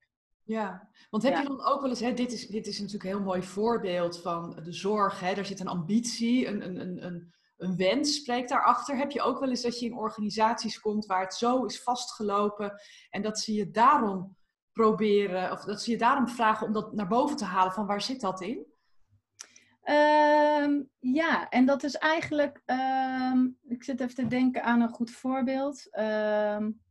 Ja, 0.46 0.90
want 1.10 1.24
heb 1.24 1.38
je 1.38 1.44
dan 1.44 1.66
ook 1.66 1.82
wel 1.82 1.90
eens, 1.90 2.00
hè, 2.00 2.14
dit, 2.14 2.32
is, 2.32 2.48
dit 2.48 2.68
is 2.68 2.78
natuurlijk 2.78 3.04
een 3.04 3.16
heel 3.16 3.26
mooi 3.26 3.44
voorbeeld 3.44 4.22
van 4.22 4.60
de 4.64 4.74
zorg, 4.74 5.20
hè, 5.20 5.34
daar 5.34 5.46
zit 5.46 5.60
een 5.60 5.68
ambitie, 5.68 6.48
een, 6.48 6.66
een, 6.66 7.06
een, 7.06 7.34
een 7.58 7.76
wens 7.76 8.16
spreekt 8.16 8.50
daarachter. 8.50 8.98
Heb 8.98 9.12
je 9.12 9.22
ook 9.22 9.40
wel 9.40 9.50
eens 9.50 9.62
dat 9.62 9.80
je 9.80 9.86
in 9.86 9.98
organisaties 9.98 10.80
komt 10.80 11.06
waar 11.06 11.22
het 11.22 11.34
zo 11.34 11.66
is 11.66 11.82
vastgelopen 11.82 12.82
en 13.10 13.22
dat 13.22 13.40
ze 13.40 13.54
je 13.54 13.72
daarom 13.72 14.38
proberen, 14.72 15.52
of 15.52 15.64
dat 15.64 15.82
ze 15.82 15.92
je 15.92 15.98
daarom 15.98 16.28
vragen 16.28 16.68
om 16.68 16.74
dat 16.74 16.94
naar 16.94 17.08
boven 17.08 17.38
te 17.38 17.46
halen 17.46 17.74
van 17.74 17.86
waar 17.86 18.02
zit 18.02 18.22
dat 18.22 18.42
in? 18.42 18.73
Um, 19.86 20.90
ja, 21.00 21.50
en 21.50 21.66
dat 21.66 21.84
is 21.84 21.96
eigenlijk, 21.96 22.62
um, 22.66 23.58
ik 23.68 23.84
zit 23.84 24.02
even 24.02 24.16
te 24.16 24.28
denken 24.28 24.64
aan 24.64 24.82
een 24.82 24.90
goed 24.90 25.12
voorbeeld. 25.12 25.88
Um, 26.00 26.82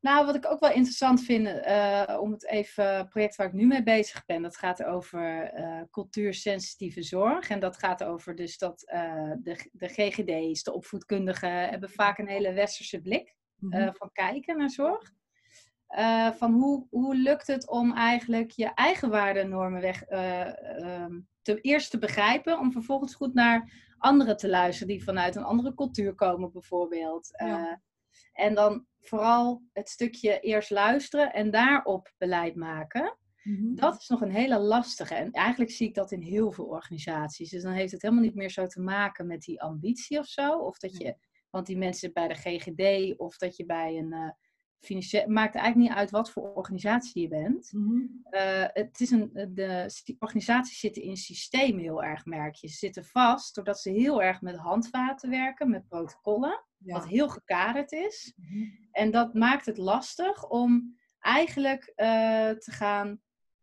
nou, 0.00 0.26
wat 0.26 0.34
ik 0.34 0.46
ook 0.46 0.60
wel 0.60 0.70
interessant 0.70 1.22
vind, 1.22 1.46
uh, 1.46 2.18
om 2.20 2.32
het 2.32 2.46
even, 2.46 3.08
project 3.08 3.36
waar 3.36 3.46
ik 3.46 3.52
nu 3.52 3.66
mee 3.66 3.82
bezig 3.82 4.24
ben, 4.24 4.42
dat 4.42 4.56
gaat 4.56 4.84
over 4.84 5.54
uh, 5.58 5.82
cultuursensitieve 5.90 7.02
zorg. 7.02 7.50
En 7.50 7.60
dat 7.60 7.78
gaat 7.78 8.04
over 8.04 8.34
dus 8.34 8.58
dat 8.58 8.92
uh, 8.94 9.32
de, 9.38 9.68
de 9.72 9.88
GGD's, 9.88 10.62
de 10.62 10.72
opvoedkundigen, 10.72 11.68
hebben 11.68 11.90
vaak 11.90 12.18
een 12.18 12.28
hele 12.28 12.52
westerse 12.52 13.00
blik 13.00 13.34
mm 13.58 13.92
van 13.94 14.12
kijken 14.12 14.56
naar 14.56 14.70
zorg. 14.70 15.12
van 16.36 16.52
hoe, 16.52 16.86
hoe 16.90 17.16
lukt 17.16 17.46
het 17.46 17.68
om 17.68 17.92
eigenlijk 17.92 18.50
je 18.50 18.74
eigen 18.74 19.10
waardennormen 19.10 19.80
weg, 19.80 20.02
te 21.44 21.60
eerst 21.60 21.90
te 21.90 21.98
begrijpen, 21.98 22.58
om 22.58 22.72
vervolgens 22.72 23.14
goed 23.14 23.34
naar 23.34 23.72
anderen 23.98 24.36
te 24.36 24.48
luisteren 24.48 24.88
die 24.88 25.04
vanuit 25.04 25.36
een 25.36 25.44
andere 25.44 25.74
cultuur 25.74 26.14
komen, 26.14 26.52
bijvoorbeeld. 26.52 27.28
Ja. 27.32 27.60
Uh, 27.60 27.76
en 28.32 28.54
dan 28.54 28.86
vooral 29.00 29.62
het 29.72 29.88
stukje 29.88 30.40
eerst 30.40 30.70
luisteren 30.70 31.32
en 31.32 31.50
daarop 31.50 32.12
beleid 32.18 32.54
maken. 32.54 33.18
Mm-hmm. 33.42 33.74
Dat 33.74 34.00
is 34.00 34.08
nog 34.08 34.20
een 34.20 34.30
hele 34.30 34.58
lastige. 34.58 35.14
En 35.14 35.30
eigenlijk 35.30 35.70
zie 35.70 35.88
ik 35.88 35.94
dat 35.94 36.12
in 36.12 36.22
heel 36.22 36.52
veel 36.52 36.64
organisaties. 36.64 37.50
Dus 37.50 37.62
dan 37.62 37.72
heeft 37.72 37.92
het 37.92 38.02
helemaal 38.02 38.24
niet 38.24 38.34
meer 38.34 38.50
zo 38.50 38.66
te 38.66 38.80
maken 38.80 39.26
met 39.26 39.40
die 39.40 39.62
ambitie 39.62 40.18
of 40.18 40.26
zo. 40.26 40.58
Of 40.58 40.78
dat 40.78 40.96
je, 40.96 41.16
want 41.50 41.66
die 41.66 41.76
mensen 41.76 42.12
bij 42.12 42.28
de 42.28 42.34
GGD 42.34 43.18
of 43.18 43.36
dat 43.36 43.56
je 43.56 43.66
bij 43.66 43.98
een, 43.98 44.12
uh, 44.12 44.30
financieel, 44.80 45.28
maakt 45.28 45.54
eigenlijk 45.54 45.88
niet 45.88 45.98
uit 45.98 46.10
wat 46.10 46.30
voor 46.30 46.52
organisatie 46.54 47.22
je 47.22 47.28
bent. 47.28 47.72
Eh, 48.30 48.64
het 48.72 49.00
is 49.00 49.10
een, 49.10 49.30
de 49.54 50.16
organisaties 50.18 50.78
zitten 50.78 51.02
in 51.02 51.16
systemen 51.16 51.82
heel 51.82 52.02
erg, 52.04 52.24
merk 52.24 52.54
je. 52.54 52.68
Ze 52.68 52.76
zitten 52.76 53.04
vast 53.04 53.54
doordat 53.54 53.80
ze 53.80 53.90
heel 53.90 54.22
erg 54.22 54.40
met 54.40 54.56
handvaten 54.56 55.30
werken, 55.30 55.70
met 55.70 55.88
protocollen, 55.88 56.64
Ja. 56.78 56.92
wat 56.94 57.08
heel 57.08 57.28
gekaderd 57.28 57.92
is. 57.92 58.32
Mhm. 58.36 58.64
En 58.90 59.10
dat 59.10 59.34
maakt 59.34 59.66
het 59.66 59.76
lastig 59.78 60.48
om 60.48 60.96
eigenlijk 61.18 61.92
eh, 61.94 62.50
te 62.50 62.70
gaan, 62.70 63.20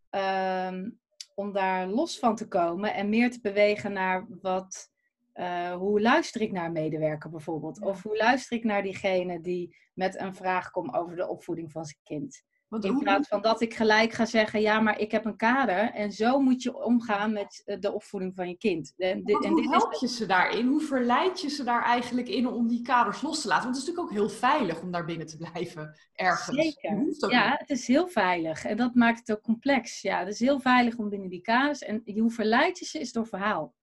ehm, 0.10 0.90
om 1.36 1.54
daar 1.54 1.88
los 1.88 2.20
van 2.20 2.36
te 2.36 2.48
komen 2.48 2.94
en 2.94 3.10
meer 3.10 3.32
te 3.32 3.42
bewegen 3.42 3.94
naar 3.94 4.28
wat, 4.42 4.90
eh, 5.34 5.74
hoe 5.74 6.02
luister 6.02 6.42
ik 6.42 6.52
naar 6.52 6.66
een 6.66 6.72
medewerker 6.72 7.30
bijvoorbeeld? 7.30 7.82
Of 7.82 8.04
hoe 8.04 8.18
luister 8.18 8.58
ik 8.58 8.64
naar 8.64 8.84
diegene 8.84 9.42
die 9.42 9.76
met 9.94 10.20
een 10.20 10.36
vraag 10.36 10.72
komt 10.72 10.94
over 10.94 11.16
de 11.16 11.28
opvoeding 11.28 11.72
van 11.72 11.86
zijn 11.86 12.00
kind? 12.04 12.44
Want 12.68 12.86
In 12.86 12.92
hoe- 12.92 13.04
plaats 13.04 13.28
van 13.28 13.42
dat 13.42 13.62
ik 13.62 13.74
gelijk 13.74 14.12
ga 14.14 14.26
zeggen, 14.26 14.62
ja, 14.62 14.80
maar 14.80 15.00
ik 15.00 15.12
heb 15.12 15.26
een 15.26 15.36
kader 15.36 15.92
en 15.92 16.12
zo 16.12 16.40
moet 16.40 16.64
je 16.64 16.84
omgaan 16.84 17.34
met 17.34 17.62
eh, 17.66 17.80
de 17.80 17.92
opvoeding 17.94 18.36
van 18.36 18.48
je 18.50 18.58
kind. 18.58 18.94
En 18.98 19.24
dit, 19.24 19.44
en 19.44 19.52
hoe 19.52 19.62
dit 19.62 19.70
help 19.72 19.94
is 19.94 20.00
je 20.00 20.08
ze 20.08 20.26
daarin? 20.26 20.68
Hoe 20.68 20.82
verleid 20.82 21.42
je 21.42 21.50
ze 21.50 21.64
daar 21.64 21.84
eigenlijk 21.84 22.28
in 22.30 22.48
om 22.48 22.68
die 22.68 22.82
kaders 22.82 23.22
los 23.22 23.42
te 23.42 23.48
laten? 23.48 23.64
Want 23.64 23.76
het 23.76 23.84
is 23.88 23.90
natuurlijk 23.94 24.14
ook 24.20 24.30
heel 24.30 24.38
veilig 24.40 24.82
om 24.82 24.92
daar 24.92 25.06
binnen 25.06 25.28
te 25.28 25.38
blijven 25.38 25.98
ergens. 26.14 26.58
Zeker. 26.58 26.90
Ja, 26.92 27.50
niet. 27.50 27.60
het 27.60 27.70
is 27.70 27.88
heel 27.88 28.08
veilig. 28.08 28.66
En 28.66 28.78
dat 28.78 28.96
maakt 28.96 29.20
het 29.20 29.32
ook 29.32 29.44
complex. 29.44 30.02
Ja, 30.02 30.20
het 30.20 30.28
is 30.28 30.40
heel 30.40 30.60
veilig 30.60 30.96
om 30.98 31.10
binnen 31.10 31.30
die 31.30 31.42
kaders. 31.42 31.82
En 31.82 32.02
hoe 32.20 32.32
verleid 32.32 32.80
je 32.80 32.86
ze 32.86 33.00
is 33.00 33.12
door 33.12 33.28
verhaal. 33.28 33.74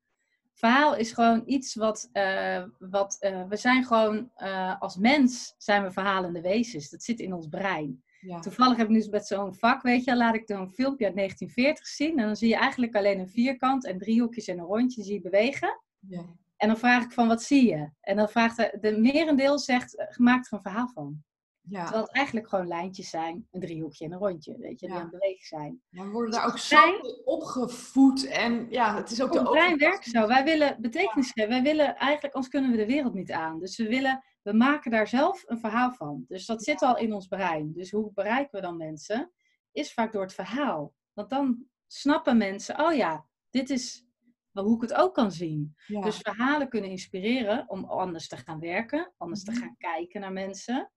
Verhaal 0.58 0.96
is 0.96 1.12
gewoon 1.12 1.42
iets 1.46 1.74
wat, 1.74 2.08
eh, 2.12 2.64
wat 2.78 3.16
eh, 3.20 3.48
we 3.48 3.56
zijn 3.56 3.84
gewoon, 3.84 4.30
eh, 4.34 4.80
als 4.80 4.96
mens 4.96 5.54
zijn 5.58 5.82
we 5.82 5.90
verhalende 5.90 6.40
wezens. 6.40 6.90
Dat 6.90 7.02
zit 7.02 7.20
in 7.20 7.32
ons 7.32 7.48
brein. 7.48 8.02
Ja. 8.20 8.40
Toevallig 8.40 8.76
heb 8.76 8.88
ik 8.88 8.92
nu 8.92 9.06
met 9.10 9.26
zo'n 9.26 9.54
vak, 9.54 9.82
weet 9.82 10.04
je, 10.04 10.16
laat 10.16 10.34
ik 10.34 10.46
dan 10.46 10.60
een 10.60 10.70
filmpje 10.70 11.04
uit 11.04 11.14
1940 11.14 11.86
zien. 11.86 12.18
En 12.18 12.26
dan 12.26 12.36
zie 12.36 12.48
je 12.48 12.56
eigenlijk 12.56 12.96
alleen 12.96 13.18
een 13.18 13.28
vierkant 13.28 13.86
en 13.86 13.98
drie 13.98 14.20
hoekjes 14.20 14.46
en 14.46 14.58
een 14.58 14.64
rondje 14.64 15.02
zie 15.02 15.14
je 15.14 15.20
bewegen. 15.20 15.80
Ja. 15.98 16.24
En 16.56 16.68
dan 16.68 16.78
vraag 16.78 17.04
ik 17.04 17.12
van, 17.12 17.28
wat 17.28 17.42
zie 17.42 17.68
je? 17.68 17.90
En 18.00 18.16
dan 18.16 18.28
vraagt 18.28 18.56
de, 18.56 18.78
de 18.80 18.98
merendeel 18.98 19.58
zegt, 19.58 20.06
gemaakt 20.08 20.46
er 20.46 20.52
een 20.52 20.62
verhaal 20.62 20.88
van. 20.88 21.22
Ja. 21.68 21.82
Terwijl 21.82 22.04
het 22.04 22.14
eigenlijk 22.14 22.48
gewoon 22.48 22.66
lijntjes 22.66 23.10
zijn, 23.10 23.48
een 23.50 23.60
driehoekje 23.60 24.04
en 24.04 24.12
een 24.12 24.18
rondje, 24.18 24.56
weet 24.58 24.80
je, 24.80 24.86
die 24.86 24.94
Ja. 24.94 25.02
aan 25.02 25.08
het 25.10 25.18
bewegen 25.18 25.46
zijn. 25.46 25.82
Ja, 25.88 26.02
we 26.02 26.08
worden 26.10 26.30
daar 26.30 26.46
ook 26.46 26.58
zo 26.58 27.00
opgevoed. 27.24 28.26
En 28.26 28.66
ja, 28.70 28.96
het 28.96 29.10
is 29.10 29.22
ook 29.22 29.32
de 29.32 29.42
brein 29.42 29.78
werkt 29.78 30.04
zo. 30.04 30.26
Wij 30.26 30.44
willen 30.44 30.76
betekenis 30.80 31.30
geven. 31.32 31.50
Wij 31.50 31.62
willen 31.62 31.96
eigenlijk, 31.96 32.34
anders 32.34 32.52
kunnen 32.52 32.70
we 32.70 32.76
de 32.76 32.86
wereld 32.86 33.14
niet 33.14 33.32
aan. 33.32 33.58
Dus 33.60 33.76
we 33.76 33.88
willen, 33.88 34.24
we 34.42 34.52
maken 34.52 34.90
daar 34.90 35.06
zelf 35.08 35.42
een 35.46 35.58
verhaal 35.58 35.92
van. 35.92 36.24
Dus 36.28 36.46
dat 36.46 36.62
zit 36.64 36.82
al 36.82 36.96
in 36.98 37.12
ons 37.12 37.26
brein. 37.26 37.72
Dus 37.72 37.90
hoe 37.90 38.10
bereiken 38.14 38.60
we 38.60 38.66
dan 38.66 38.76
mensen? 38.76 39.32
Is 39.72 39.92
vaak 39.92 40.12
door 40.12 40.22
het 40.22 40.34
verhaal. 40.34 40.94
Want 41.12 41.30
dan 41.30 41.64
snappen 41.86 42.36
mensen, 42.36 42.80
oh 42.80 42.94
ja, 42.94 43.26
dit 43.50 43.70
is 43.70 44.06
hoe 44.52 44.74
ik 44.74 44.80
het 44.82 44.94
ook 44.94 45.14
kan 45.14 45.32
zien. 45.32 45.74
Dus 45.86 46.16
verhalen 46.18 46.68
kunnen 46.68 46.90
inspireren 46.90 47.64
om 47.68 47.84
anders 47.84 48.28
te 48.28 48.36
gaan 48.36 48.60
werken, 48.60 49.12
anders 49.16 49.44
Mhm. 49.44 49.54
te 49.54 49.60
gaan 49.60 49.74
kijken 49.78 50.20
naar 50.20 50.32
mensen. 50.32 50.90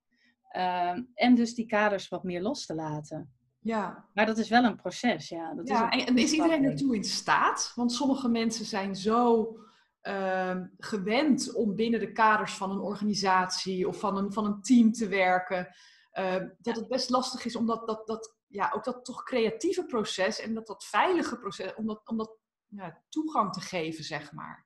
Ehm, 0.51 1.03
en 1.13 1.35
dus 1.35 1.53
die 1.53 1.65
kaders 1.65 2.07
wat 2.07 2.23
meer 2.23 2.41
los 2.41 2.65
te 2.65 2.75
laten. 2.75 3.33
ja. 3.59 4.05
Maar 4.13 4.25
dat 4.25 4.37
is 4.37 4.49
wel 4.49 4.63
een 4.63 4.75
proces, 4.75 5.29
ja. 5.29 5.53
Dat 5.53 5.67
Ja, 5.67 5.91
is 5.91 6.03
en, 6.03 6.17
is 6.17 6.31
iedereen 6.31 6.63
ertoe 6.63 6.95
in 6.95 7.03
staat? 7.03 7.71
Want 7.75 7.91
sommige 7.91 8.29
mensen 8.29 8.65
zijn 8.65 8.95
zo 8.95 9.55
ehm, 10.01 10.67
gewend 10.77 11.53
om 11.53 11.75
binnen 11.75 11.99
de 11.99 12.11
kaders 12.11 12.53
van 12.53 12.71
een 12.71 12.79
organisatie 12.79 13.87
of 13.87 13.99
van 13.99 14.17
een, 14.17 14.33
van 14.33 14.45
een 14.45 14.61
team 14.61 14.91
te 14.91 15.07
werken, 15.07 15.75
eh, 16.11 16.35
dat 16.57 16.75
het 16.75 16.87
best 16.87 17.09
lastig 17.09 17.45
is 17.45 17.55
om 17.55 17.65
dat, 17.65 17.87
dat, 17.87 18.07
dat, 18.07 18.35
ja, 18.47 18.71
ook 18.75 18.83
dat 18.83 19.05
toch 19.05 19.23
creatieve 19.23 19.85
proces 19.85 20.39
en 20.39 20.53
dat, 20.53 20.67
dat 20.67 20.85
veilige 20.85 21.37
proces, 21.37 21.75
om 21.75 21.85
dat, 21.87 22.01
om 22.05 22.17
dat 22.17 22.37
ja, 22.67 23.01
toegang 23.09 23.53
te 23.53 23.61
geven, 23.61 24.03
zeg 24.03 24.31
maar. 24.31 24.65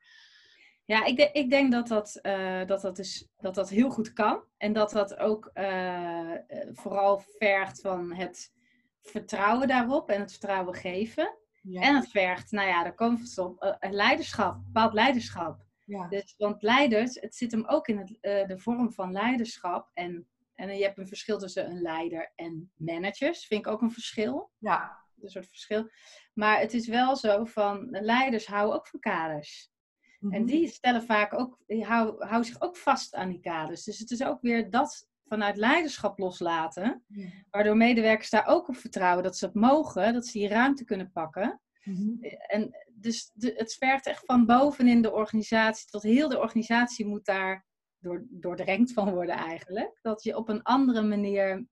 Ja, 0.85 1.05
ik, 1.05 1.17
de- 1.17 1.29
ik 1.31 1.49
denk 1.49 1.71
dat 1.71 1.87
dat, 1.87 2.15
eh, 2.15 2.65
dat, 2.65 2.81
dat, 2.81 2.95
dus, 2.95 3.27
dat 3.39 3.55
dat 3.55 3.69
heel 3.69 3.89
goed 3.89 4.13
kan. 4.13 4.43
En 4.57 4.73
dat 4.73 4.91
dat 4.91 5.17
ook 5.17 5.49
eh, 5.53 6.33
eh, 6.33 6.39
vooral 6.73 7.19
vergt 7.37 7.81
van 7.81 8.13
het 8.13 8.53
vertrouwen 9.01 9.67
daarop 9.67 10.09
en 10.09 10.19
het 10.19 10.31
vertrouwen 10.31 10.73
geven. 10.73 11.37
Ja. 11.61 11.81
En 11.81 11.95
het 11.95 12.09
vergt, 12.09 12.51
nou 12.51 12.67
ja, 12.67 12.83
daar 12.83 12.93
komen 12.95 13.19
we 13.35 13.41
op, 13.43 13.77
leiderschap, 13.79 14.57
bepaald 14.65 14.93
leiderschap. 14.93 15.65
ja. 15.85 16.07
Dus, 16.07 16.35
want 16.37 16.61
leiders, 16.61 17.15
het 17.21 17.35
zit 17.35 17.51
hem 17.51 17.65
ook 17.67 17.87
in 17.87 17.97
het, 17.97 18.17
de 18.47 18.57
vorm 18.57 18.91
van 18.91 19.11
leiderschap. 19.11 19.89
En, 19.93 20.27
en 20.55 20.77
je 20.77 20.83
hebt 20.83 20.97
een 20.97 21.07
verschil 21.07 21.37
tussen 21.37 21.69
een 21.69 21.81
leider 21.81 22.31
en 22.35 22.71
managers. 22.75 23.47
Vind 23.47 23.65
ik 23.65 23.71
ook 23.71 23.81
een 23.81 23.91
verschil. 23.91 24.49
ja. 24.57 25.03
Een 25.21 25.29
soort 25.29 25.47
verschil. 25.47 25.89
Maar 26.33 26.59
het 26.59 26.73
is 26.73 26.87
wel 26.87 27.15
zo 27.15 27.45
van, 27.45 27.87
leiders 27.89 28.45
houden 28.47 28.75
ook 28.75 28.87
van 28.87 28.99
kaders. 28.99 29.71
En 30.19 30.27
Mhm. 30.29 30.45
die 30.45 30.67
stellen 30.67 31.03
vaak 31.03 31.33
ook, 31.33 31.57
die 31.67 31.83
houden, 31.85 32.27
houden 32.27 32.45
zich 32.51 32.61
ook 32.61 32.77
vast 32.77 33.15
aan 33.15 33.29
die 33.29 33.39
kaders. 33.39 33.83
Dus 33.83 33.99
het 33.99 34.11
is 34.11 34.23
ook 34.23 34.41
weer 34.41 34.69
dat 34.69 35.07
vanuit 35.27 35.57
leiderschap 35.57 36.19
loslaten. 36.19 37.03
Ja. 37.07 37.27
Waardoor 37.49 37.77
medewerkers 37.77 38.29
daar 38.29 38.47
ook 38.47 38.67
op 38.67 38.75
vertrouwen 38.75 39.23
dat 39.23 39.37
ze 39.37 39.45
het 39.45 39.53
mogen, 39.53 40.13
dat 40.13 40.25
ze 40.25 40.37
die 40.37 40.47
ruimte 40.47 40.83
kunnen 40.83 41.11
pakken. 41.11 41.61
Mhm. 41.83 42.23
En 42.47 42.85
dus 42.93 43.31
de, 43.33 43.53
het 43.55 43.73
vergt 43.73 44.05
echt 44.07 44.25
van 44.25 44.45
bovenin 44.45 45.01
de 45.01 45.11
organisatie 45.13 45.89
tot 45.89 46.01
heel 46.03 46.29
de 46.29 46.39
organisatie 46.39 47.05
moet 47.05 47.25
daar 47.25 47.65
door, 47.99 48.25
doordrenkt 48.29 48.93
van 48.93 49.13
worden 49.13 49.35
eigenlijk. 49.35 49.99
Dat 50.01 50.23
je 50.23 50.37
op 50.37 50.49
een 50.49 50.63
andere 50.63 51.01
manier 51.01 51.67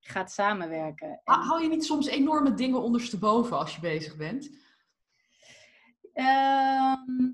gaat 0.00 0.32
samenwerken. 0.32 1.08
En, 1.24 1.34
Haal 1.34 1.58
je 1.60 1.68
niet 1.68 1.84
soms 1.84 2.06
enorme 2.06 2.54
dingen 2.54 2.82
ondersteboven 2.82 3.58
als 3.58 3.74
je 3.74 3.80
bezig 3.80 4.16
bent? 4.16 4.50
Ehm, 6.12 7.30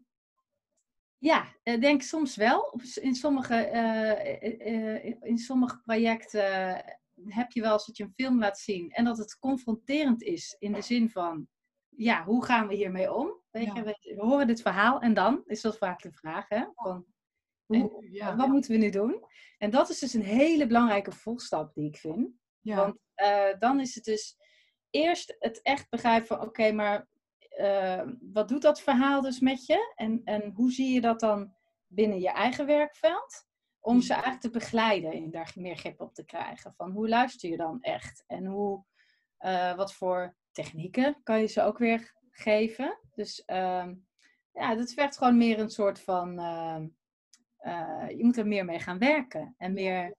ja, 1.18 1.46
ik 1.62 1.80
denk 1.80 2.02
soms 2.02 2.36
wel. 2.36 2.80
In 3.00 3.14
sommige, 3.14 3.54
eh, 3.54 4.42
eh, 4.42 5.04
eh, 5.04 5.14
in 5.20 5.38
sommige 5.38 5.80
projecten 5.80 6.82
heb 7.24 7.52
je 7.52 7.60
wel 7.60 7.72
eens 7.72 7.86
dat 7.86 7.96
je 7.96 8.04
een 8.04 8.12
film 8.14 8.38
laat 8.38 8.58
zien 8.58 8.90
en 8.90 9.04
dat 9.04 9.18
het 9.18 9.38
confronterend 9.38 10.22
is 10.22 10.56
in 10.58 10.72
de 10.72 10.82
zin 10.82 11.10
van, 11.10 11.48
ja, 11.88 12.24
hoe 12.24 12.44
gaan 12.44 12.68
we 12.68 12.74
hiermee 12.74 13.12
om? 13.12 13.40
Weet 13.50 13.64
Ja. 13.66 13.74
je, 13.74 13.82
we, 13.82 14.14
horen 14.22 14.46
dit 14.46 14.62
verhaal 14.62 15.00
en 15.00 15.14
dan 15.14 15.42
is 15.46 15.60
dat 15.60 15.78
vaak 15.78 16.02
de 16.02 16.12
vraag, 16.12 16.48
hè? 16.48 16.64
Van, 16.74 17.06
En- 17.66 18.06
ja, 18.10 18.36
wat 18.36 18.48
moeten 18.48 18.70
we 18.70 18.76
nu 18.76 18.90
doen? 18.90 19.24
En 19.58 19.70
dat 19.70 19.88
is 19.90 19.98
dus 19.98 20.12
een 20.14 20.22
hele 20.22 20.66
belangrijke 20.66 21.12
volstap 21.12 21.74
die 21.74 21.88
ik 21.88 21.96
vind. 21.96 22.30
Want 22.62 22.98
eh, 23.14 23.58
dan 23.58 23.80
is 23.80 23.94
het 23.94 24.04
dus 24.04 24.36
eerst 24.90 25.36
het 25.38 25.62
echt 25.62 25.90
begrijpen 25.90 26.26
van 26.26 26.40
oké, 26.40 26.72
maar 26.72 27.08
eh, 27.58 28.02
wat 28.20 28.48
doet 28.48 28.62
dat 28.62 28.80
verhaal 28.80 29.20
dus 29.20 29.40
met 29.40 29.66
je? 29.66 29.92
En, 29.94 30.20
en 30.24 30.52
hoe 30.54 30.72
zie 30.72 30.94
je 30.94 31.00
dat 31.00 31.20
dan 31.20 31.54
binnen 31.86 32.20
je 32.20 32.28
eigen 32.30 32.66
werkveld? 32.66 33.46
Om 33.80 34.00
ze 34.00 34.12
eigenlijk 34.12 34.42
te 34.42 34.50
begeleiden 34.50 35.12
en 35.12 35.30
daar 35.30 35.52
meer 35.54 35.76
grip 35.76 36.00
op 36.00 36.14
te 36.14 36.24
krijgen. 36.24 36.74
Van 36.76 36.90
hoe 36.90 37.08
luister 37.08 37.50
je 37.50 37.56
dan 37.56 37.78
echt? 37.80 38.24
En 38.26 38.46
hoe, 38.46 38.84
eh, 39.38 39.74
wat 39.76 39.94
voor 39.94 40.36
technieken 40.52 41.20
kan 41.22 41.40
je 41.40 41.46
ze 41.46 41.62
ook 41.62 41.78
weer 41.78 42.12
geven? 42.30 42.98
Dus 43.14 43.44
ehm, 43.44 43.94
ja, 44.52 44.74
dat 44.74 44.92
vergt 44.92 45.16
gewoon 45.18 45.36
meer 45.36 45.58
een 45.58 45.70
soort 45.70 46.00
van. 46.00 46.38
ehm, 46.38 46.86
eh, 47.58 48.08
je 48.16 48.24
moet 48.24 48.36
er 48.36 48.46
meer 48.46 48.64
mee 48.64 48.80
gaan 48.80 48.98
werken. 48.98 49.54
En 49.58 49.72
meer. 49.72 50.16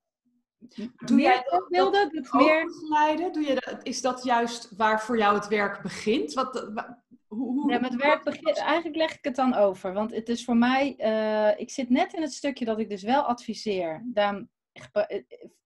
Doe 0.58 0.91
meer 1.15 1.19
jij 1.19 1.43
dat- 1.50 2.12
doet 2.12 2.34
Ook 2.34 2.41
meer. 2.41 2.65
begeleiden? 2.65 3.34
Doe 3.34 3.43
je 3.43 3.55
dat, 3.55 3.79
is 3.84 4.01
dat 4.01 4.24
juist 4.24 4.75
waar 4.75 5.01
voor 5.01 5.17
jou 5.17 5.36
het 5.36 5.48
werk 5.48 5.81
begint? 5.81 6.34
Wat, 6.34 6.69
wa- 6.74 7.03
hoe, 7.29 7.53
hoe, 7.53 7.71
Ja, 7.71 7.79
met 7.79 7.95
werk 7.95 8.24
begin, 8.24 8.53
eigenlijk 8.53 8.95
leg 8.95 9.13
ik 9.17 9.24
het 9.24 9.36
dan 9.36 9.53
over. 9.53 9.93
Want 9.93 10.12
het 10.15 10.29
is 10.29 10.45
voor 10.45 10.57
mij, 10.57 10.95
eh, 10.98 11.59
ik 11.59 11.69
zit 11.69 11.89
net 11.89 12.13
in 12.13 12.21
het 12.21 12.33
stukje 12.33 12.65
dat 12.65 12.79
ik 12.79 12.89
dus 12.89 13.03
wel 13.03 13.21
adviseer. 13.21 14.01
Daarom 14.05 14.50
gepa- 14.74 15.07
eh, 15.07 15.24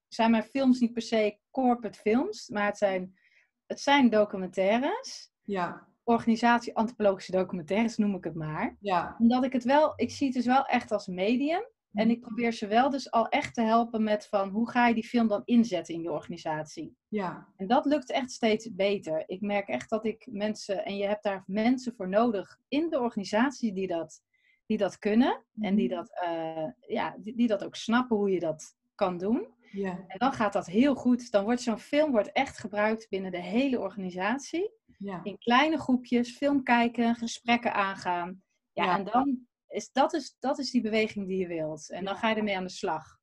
zijn 0.08 0.32
mijn 0.32 0.44
films 0.44 0.80
niet 0.80 0.94
per 0.94 1.02
se 1.02 1.38
corporate 1.52 2.00
films, 2.00 2.50
maar 2.50 2.66
het 2.66 2.78
zijn, 2.78 3.18
het 3.66 3.80
zijn 3.80 4.10
documentaires. 4.10 5.32
Ja, 5.42 5.88
Organisatie 6.06 6.76
antropologische 6.76 7.32
documentaires 7.32 7.98
noem 7.98 8.16
ik 8.16 8.24
het 8.24 8.36
maar. 8.36 8.78
ja. 8.80 9.16
Omdat 9.20 9.44
ik 9.44 9.54
het 9.54 9.64
wel, 9.64 9.94
ik 9.96 10.12
zie 10.12 10.28
het 10.28 10.36
dus 10.36 10.46
wel 10.46 10.66
echt 10.66 10.92
als 10.92 11.08
medium. 11.08 11.64
En 11.94 12.10
ik 12.10 12.20
probeer 12.22 12.52
ze 12.52 12.68
wel 12.68 12.90
dus 12.90 13.12
al 13.12 13.28
echt 13.30 13.54
te 13.54 13.62
helpen 13.62 14.04
met 14.04 14.28
van 14.28 14.50
hoe 14.50 14.70
ga 14.70 14.88
je 14.88 14.94
die 14.94 15.08
film 15.08 15.28
dan 15.28 15.42
inzetten 15.46 15.94
in 15.94 16.02
je 16.02 16.12
organisatie. 16.12 16.96
Ja, 17.08 17.48
En 17.56 17.68
dat 17.68 17.86
lukt 17.86 18.12
echt 18.12 18.32
steeds 18.32 18.74
beter. 18.74 19.24
Ik 19.28 19.42
merk 19.42 19.68
echt 19.68 19.90
dat 19.90 20.06
ik 20.06 20.28
mensen, 20.32 20.86
en 20.86 20.98
je 20.98 21.06
hebt 21.06 21.24
daar 21.24 21.44
mensen 21.48 21.94
voor 21.96 22.10
nodig 22.10 22.60
in 22.68 22.90
de 22.90 23.00
organisatie 23.00 23.74
die 23.74 23.88
dat, 23.88 24.22
die 24.66 24.78
dat 24.78 24.98
kunnen. 25.00 25.44
En 25.62 25.76
die 25.76 25.88
Mhm. 25.88 25.96
dat, 25.96 26.10
eh, 26.22 26.68
ja, 26.88 27.16
die, 27.20 27.36
die 27.36 27.48
dat 27.48 27.64
ook 27.64 27.76
snappen 27.76 28.18
hoe 28.18 28.32
je 28.32 28.40
dat 28.40 28.76
kan 28.96 29.18
doen. 29.18 29.48
ja. 29.72 30.04
En 30.08 30.18
dan 30.18 30.34
gaat 30.34 30.54
dat 30.54 30.66
heel 30.66 30.96
goed. 30.96 31.32
Dan 31.32 31.44
wordt 31.44 31.62
zo'n 31.62 31.78
film 31.80 32.12
wordt 32.12 32.32
echt 32.32 32.58
gebruikt 32.58 33.10
binnen 33.10 33.32
de 33.32 33.42
hele 33.42 33.80
organisatie. 33.80 34.72
ja. 34.98 35.20
In 35.24 35.38
kleine 35.38 35.78
groepjes, 35.78 36.38
film 36.38 36.64
kijken, 36.64 37.16
gesprekken 37.16 37.74
aangaan. 37.74 38.44
Ja, 38.74 38.84
Ja. 38.84 38.98
en 38.98 39.04
dan 39.04 39.48
is 39.74 39.92
dat, 39.92 40.14
is 40.14 40.36
dat 40.40 40.60
is 40.60 40.72
die 40.72 40.82
beweging 40.82 41.28
die 41.28 41.38
je 41.38 41.48
wilt. 41.48 41.90
En 41.90 42.06
dan 42.06 42.16
ga 42.16 42.30
je 42.30 42.36
ermee 42.36 42.58
aan 42.58 42.64
de 42.64 42.70
slag. 42.70 43.18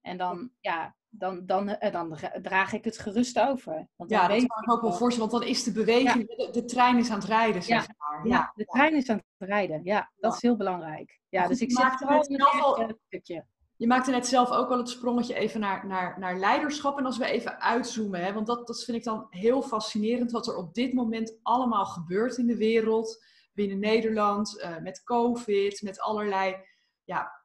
En 0.00 0.16
dan, 0.16 0.50
ja, 0.60 0.96
dan, 1.08 1.46
dan, 1.46 1.68
eh, 1.68 1.92
dan 1.92 2.18
draag 2.42 2.72
ik 2.72 2.84
het 2.84 2.98
gerust 2.98 3.38
over. 3.38 3.88
Want 3.96 4.10
ja, 4.10 4.28
dat 4.28 4.46
kan 4.46 4.62
ik 4.62 4.70
ook 4.70 4.80
wel 4.80 4.92
voorstellen, 4.92 5.30
want 5.30 5.42
dan 5.42 5.52
is 5.52 5.64
de 5.64 5.72
beweging, 5.72 6.50
de, 6.52 6.64
trein 6.64 6.98
is 6.98 7.10
aan 7.10 7.18
het 7.18 7.28
rijden, 7.28 7.62
zeg 7.62 7.86
ja. 7.86 7.94
maar. 7.98 8.26
Ja, 8.26 8.52
de 8.54 8.64
trein 8.64 8.94
is 8.94 9.08
aan 9.08 9.16
het 9.38 9.48
rijden, 9.48 9.80
ja, 9.84 10.10
dat 10.16 10.34
is 10.34 10.42
heel 10.42 10.56
belangrijk. 10.56 11.20
Ja, 11.28 11.48
dus 11.48 11.60
ik 11.60 11.70
zit 11.70 11.96
vooral 11.98 12.80
in 12.80 12.88
het 12.88 12.98
stukje. 13.06 13.44
Je 13.76 13.86
maakte 13.86 14.10
net 14.10 14.26
zelf 14.26 14.50
ook 14.50 14.70
al 14.70 14.78
het 14.78 14.88
sprongetje 14.88 15.34
even 15.34 15.60
naar, 15.60 15.86
naar, 15.86 16.18
naar 16.18 16.38
leiderschap. 16.38 16.98
En 16.98 17.06
als 17.06 17.18
we 17.18 17.24
even 17.24 17.60
uitzoomen, 17.60 18.24
hè, 18.24 18.32
want 18.32 18.46
dat, 18.46 18.66
dat 18.66 18.84
vind 18.84 18.96
ik 18.96 19.04
dan 19.04 19.26
heel 19.30 19.62
fascinerend, 19.62 20.30
wat 20.30 20.46
er 20.46 20.56
op 20.56 20.74
dit 20.74 20.92
moment 20.92 21.38
allemaal 21.42 21.84
gebeurt 21.84 22.36
in 22.36 22.46
de 22.46 22.56
wereld, 22.56 23.24
binnen 23.52 23.78
Nederland, 23.78 24.60
uh, 24.60 24.78
met 24.78 25.02
COVID, 25.02 25.82
met 25.82 26.00
allerlei 26.00 26.56
ja, 27.04 27.42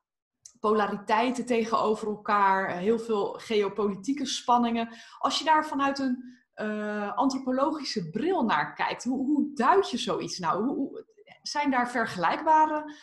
polariteiten 0.59 1.45
tegenover 1.45 2.07
elkaar, 2.07 2.69
eh, 2.69 2.77
heel 2.77 3.00
veel 3.00 3.33
geopolitieke 3.33 4.25
spanningen. 4.25 4.89
Als 5.19 5.39
je 5.39 5.45
daar 5.45 5.65
vanuit 5.65 6.00
een 6.00 6.33
uh, 6.55 7.15
antropologische 7.15 8.09
bril 8.09 8.43
naar 8.43 8.74
kijkt, 8.74 9.03
hoe, 9.03 9.25
hoe 9.25 9.53
duid 9.53 9.89
je 9.89 9.97
zoiets 9.97 10.39
nou? 10.39 10.63
Hoe, 10.63 10.75
hoe, 10.75 11.05
zijn 11.41 11.71
daar 11.71 11.89
vergelijkbare 11.89 12.95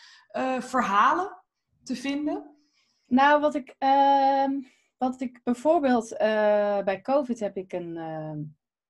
verhalen 0.60 1.42
te 1.82 1.96
vinden? 1.96 2.56
Nou, 3.06 3.40
wat 3.40 3.54
ik, 3.54 3.74
uh, 3.78 4.46
wat 4.98 5.20
ik 5.20 5.40
bijvoorbeeld 5.44 6.08
bij 6.84 7.00
COVID 7.02 7.40
heb 7.40 7.56
ik 7.56 7.72
een, 7.72 7.96
ehm, 7.96 8.40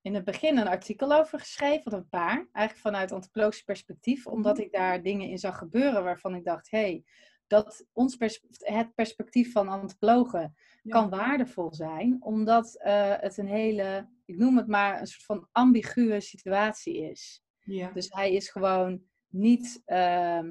in 0.02 0.14
het 0.14 0.24
begin 0.24 0.58
een 0.58 0.68
artikel 0.68 1.12
over 1.12 1.38
geschreven, 1.38 1.92
een 1.92 2.08
paar, 2.08 2.48
eigenlijk 2.52 2.86
vanuit 2.86 3.12
antropologisch 3.12 3.62
perspectief, 3.62 4.26
omdat 4.26 4.56
mhm. 4.56 4.64
ik 4.64 4.72
daar 4.72 5.02
dingen 5.02 5.28
in 5.28 5.38
zag 5.38 5.58
gebeuren 5.58 6.04
waarvan 6.04 6.34
ik 6.34 6.44
dacht, 6.44 6.70
hé, 6.70 6.78
hey, 6.78 7.04
dat 7.46 7.86
ons 7.92 8.16
het 8.58 8.94
perspectief 8.94 9.52
van 9.52 9.68
antropologen 9.68 10.54
kan 10.88 11.10
waardevol 11.10 11.74
zijn, 11.74 12.16
omdat 12.20 12.80
uh, 12.84 13.14
het 13.16 13.36
een 13.36 13.48
hele, 13.48 14.08
ik 14.24 14.36
noem 14.36 14.56
het 14.56 14.66
maar, 14.66 15.00
een 15.00 15.06
soort 15.06 15.24
van 15.24 15.48
ambiguë 15.52 16.20
situatie 16.20 17.10
is. 17.10 17.42
Ja. 17.60 17.90
Dus 17.90 18.08
hij 18.10 18.32
is 18.32 18.48
gewoon 18.50 19.02
niet, 19.28 19.82
uh, 19.86 20.44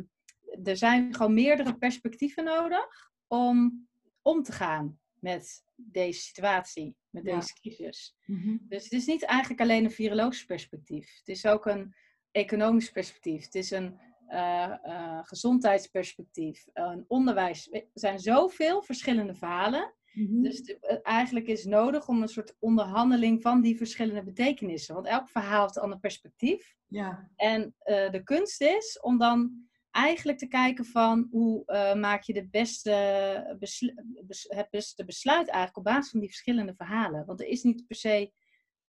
er 0.63 0.77
zijn 0.77 1.15
gewoon 1.15 1.33
meerdere 1.33 1.77
perspectieven 1.77 2.43
nodig 2.43 3.11
om 3.27 3.87
om 4.21 4.43
te 4.43 4.51
gaan 4.51 5.00
met 5.21 5.63
deze 5.75 6.19
situatie, 6.19 6.95
met 7.09 7.23
deze 7.23 7.53
crisis. 7.53 8.15
Mm 8.25 8.65
Dus 8.69 8.83
het 8.83 8.93
is 8.93 9.05
niet 9.05 9.23
eigenlijk 9.23 9.61
alleen 9.61 9.83
een 9.83 9.91
virologisch 9.91 10.45
perspectief. 10.45 11.17
Het 11.17 11.27
is 11.27 11.45
ook 11.45 11.65
een 11.65 11.95
economisch 12.31 12.91
perspectief. 12.91 13.43
Het 13.43 13.55
is 13.55 13.71
een 13.71 13.99
uh, 14.29 15.19
gezondheidsperspectief, 15.21 16.67
een 16.73 17.05
onderwijs. 17.07 17.71
Er 17.71 17.85
zijn 17.93 18.19
zoveel 18.19 18.81
verschillende 18.81 19.35
verhalen. 19.35 19.93
Mhm. 20.13 20.41
Dus 20.41 20.61
eh, 20.61 20.97
eigenlijk 21.03 21.47
is 21.47 21.65
nodig 21.65 22.07
om 22.07 22.21
een 22.21 22.27
soort 22.27 22.55
onderhandeling 22.59 23.41
van 23.41 23.61
die 23.61 23.77
verschillende 23.77 24.23
betekenissen. 24.23 24.95
Want 24.95 25.07
elk 25.07 25.29
verhaal 25.29 25.61
heeft 25.61 25.75
een 25.75 25.81
ander 25.81 25.99
perspectief. 25.99 26.75
Ja. 26.87 27.29
En 27.35 27.75
de 27.85 28.21
kunst 28.23 28.61
is 28.61 28.99
om 28.99 29.17
dan 29.17 29.69
eigenlijk 29.91 30.37
te 30.37 30.47
kijken 30.47 30.85
van 30.85 31.27
hoe 31.31 31.63
maak 31.99 32.23
je 32.23 32.33
de 32.33 32.47
beste 32.47 32.91
het 34.47 34.69
beste 34.69 35.05
besluit 35.05 35.47
eigenlijk 35.47 35.77
op 35.77 35.83
basis 35.83 36.11
van 36.11 36.19
die 36.19 36.29
verschillende 36.29 36.73
verhalen. 36.75 37.25
Want 37.25 37.39
er 37.39 37.47
is 37.47 37.63
niet 37.63 37.87
per 37.87 37.95
se, 37.95 38.31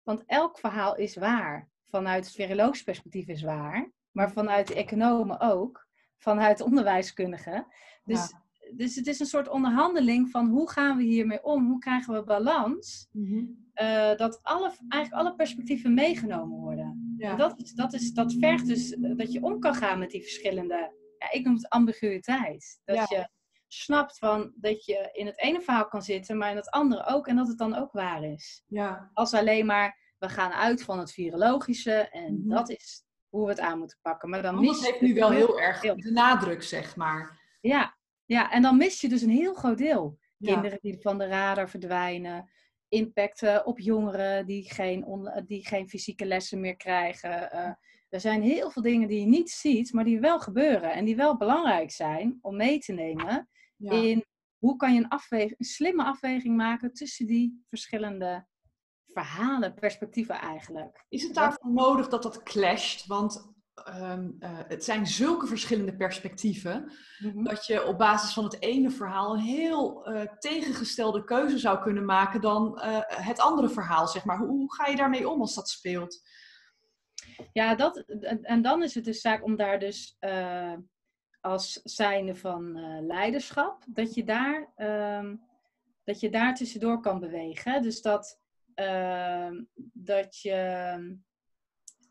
want 0.04 0.24
elk 0.26 0.60
verhaal 0.60 0.96
is 0.96 1.16
waar. 1.16 1.70
Vanuit 1.86 2.26
het 2.26 2.36
virologisch 2.36 2.84
perspectief 2.84 3.28
is 3.28 3.42
waar 3.42 3.92
maar 4.12 4.32
vanuit 4.32 4.68
de 4.68 4.76
economen 4.76 5.40
ook, 5.40 5.88
vanuit 6.18 6.62
onderwijskundigen. 6.62 7.68
Dus, 8.04 8.34
dus 8.76 8.96
het 8.96 9.08
is 9.08 9.20
een 9.20 9.26
soort 9.26 9.50
onderhandeling 9.50 10.30
van 10.30 10.48
hoe 10.50 10.70
gaan 10.70 10.98
we 10.98 11.04
hiermee 11.04 11.44
om? 11.44 11.68
Hoe 11.68 11.80
krijgen 11.80 12.14
we 12.14 12.24
balans? 12.24 13.08
Mhm. 13.12 13.46
Eh, 13.74 14.16
dat 14.16 14.40
alle, 14.42 14.74
eigenlijk 14.90 15.24
alle 15.24 15.36
perspectieven 15.36 15.94
meegenomen 15.94 16.60
worden. 16.60 16.99
Ja. 17.20 17.36
Dat, 17.36 17.62
is, 17.62 17.72
dat, 17.72 17.94
is, 17.94 18.12
dat 18.14 18.34
vergt 18.34 18.68
dus 18.68 18.92
eh, 18.92 19.16
dat 19.16 19.32
je 19.32 19.42
om 19.42 19.60
kan 19.60 19.76
gaan 19.76 20.00
met 20.00 20.10
die 20.10 20.22
verschillende, 20.22 20.94
ja, 21.18 21.32
ik 21.32 21.46
noem 21.46 21.56
het 21.56 21.70
ambiguïteit. 21.70 22.80
Dat 22.86 23.10
je 23.10 23.30
snapt 23.68 24.18
van 24.18 24.54
dat 24.56 24.86
je 24.86 25.10
in 25.12 25.26
het 25.26 25.40
ene 25.40 25.62
verhaal 25.62 25.88
kan 25.88 26.02
zitten, 26.02 26.38
maar 26.38 26.50
in 26.50 26.56
het 26.56 26.70
andere 26.70 27.06
ook. 27.06 27.28
En 27.28 27.36
dat 27.36 27.48
het 27.48 27.58
dan 27.58 27.76
ook 27.76 27.92
waar 27.92 28.24
is. 28.24 28.64
Ja. 28.68 29.10
Als 29.14 29.34
alleen 29.34 29.66
maar, 29.66 30.14
we 30.18 30.30
gaan 30.30 30.52
uit 30.52 30.84
van 30.84 31.00
het 31.00 31.12
virologische 31.12 31.92
en 31.92 32.40
mhm. 32.40 32.50
dat 32.50 32.70
is 32.70 33.04
hoe 33.30 33.44
we 33.44 33.50
het 33.50 33.60
aan 33.60 33.80
moeten 33.80 33.98
pakken. 34.02 34.30
Maar 34.30 34.42
dan 34.42 34.60
mis 34.60 34.86
heeft 34.86 35.02
nu 35.02 35.14
wel 35.14 35.30
heel 35.30 35.60
erg 35.60 35.80
de 35.82 36.12
nadruk, 36.12 36.64
zeg 36.64 36.96
maar. 36.96 37.40
Ja, 37.62 37.98
ja, 38.26 38.52
en 38.52 38.62
dan 38.62 38.78
mis 38.78 39.02
je 39.02 39.10
dus 39.10 39.22
een 39.22 39.30
heel 39.30 39.54
groot 39.54 39.78
deel. 39.78 40.20
Kinderen 40.40 40.80
die 40.82 41.02
van 41.02 41.18
de 41.18 41.28
radar 41.28 41.70
verdwijnen, 41.70 42.50
impacten 42.90 43.66
op 43.66 43.80
jongeren 43.80 44.46
die 44.46 44.72
geen, 44.72 45.06
die 45.46 45.68
geen 45.68 45.90
fysieke 45.90 46.26
lessen 46.26 46.60
meer 46.60 46.76
krijgen. 46.76 47.50
Uh, 47.54 47.72
er 48.10 48.20
zijn 48.20 48.42
heel 48.42 48.72
veel 48.72 48.82
dingen 48.82 49.08
die 49.08 49.20
je 49.20 49.26
niet 49.26 49.50
ziet, 49.50 49.94
maar 49.94 50.04
die 50.04 50.20
wel 50.20 50.40
gebeuren 50.40 50.94
en 50.94 51.06
die 51.06 51.16
wel 51.16 51.38
belangrijk 51.38 51.92
zijn 51.92 52.40
om 52.42 52.56
mee 52.56 52.80
te 52.80 52.94
nemen 52.94 53.50
in 53.78 54.26
hoe 54.58 54.76
kan 54.76 54.94
je 54.94 55.00
een, 55.00 55.08
afweging, 55.08 55.60
een 55.60 55.66
slimme 55.66 56.04
afweging 56.04 56.58
maken 56.58 56.94
tussen 56.94 57.28
die 57.28 57.64
verschillende 57.70 58.48
verhalen, 59.06 59.74
perspectieven 59.74 60.36
eigenlijk. 60.36 61.06
Is 61.10 61.24
het 61.24 61.34
daarvoor 61.34 61.72
nodig 61.72 62.08
dat 62.08 62.24
dat 62.24 62.44
clasht? 62.44 63.06
Want 63.06 63.54
ehm, 63.86 64.30
eh, 64.40 64.50
het 64.68 64.84
zijn 64.84 65.08
zulke 65.08 65.48
verschillende 65.48 65.96
perspectieven, 65.96 66.92
mhm. 67.20 67.44
dat 67.44 67.66
je 67.66 67.86
op 67.86 67.98
basis 67.98 68.34
van 68.34 68.44
het 68.44 68.62
ene 68.62 68.90
verhaal 68.90 69.34
een 69.34 69.40
heel 69.40 70.10
uh, 70.10 70.22
tegengestelde 70.40 71.24
keuze 71.24 71.58
zou 71.58 71.82
kunnen 71.82 72.06
maken 72.06 72.42
dan 72.42 72.80
eh, 72.80 73.00
het 73.06 73.40
andere 73.40 73.70
verhaal, 73.70 74.08
zeg 74.08 74.26
maar. 74.26 74.38
Hoe, 74.38 74.48
hoe, 74.48 74.74
ga 74.74 74.88
je 74.88 74.96
daarmee 74.96 75.30
om 75.30 75.42
als 75.42 75.56
dat 75.56 75.70
speelt? 75.70 76.22
Ja, 77.54 77.76
dat, 77.76 77.98
en 78.42 78.62
dan 78.62 78.84
is 78.84 78.96
het 78.96 79.06
dus 79.06 79.22
zaak 79.22 79.44
om 79.44 79.56
daar 79.56 79.80
dus 79.80 80.18
als 81.42 81.80
zijnde 81.84 82.36
van 82.36 82.80
leiderschap, 83.06 83.84
dat 83.88 84.14
je 84.14 84.24
daar, 84.24 84.74
um, 84.78 85.42
dat 86.04 86.20
je 86.20 86.30
daar 86.30 86.56
tussendoor 86.56 87.02
kan 87.02 87.20
bewegen. 87.20 87.82
Dus 87.82 88.02
dat 88.02 88.40
Ehm, 88.80 89.64
dat 89.94 90.42
je 90.42 91.18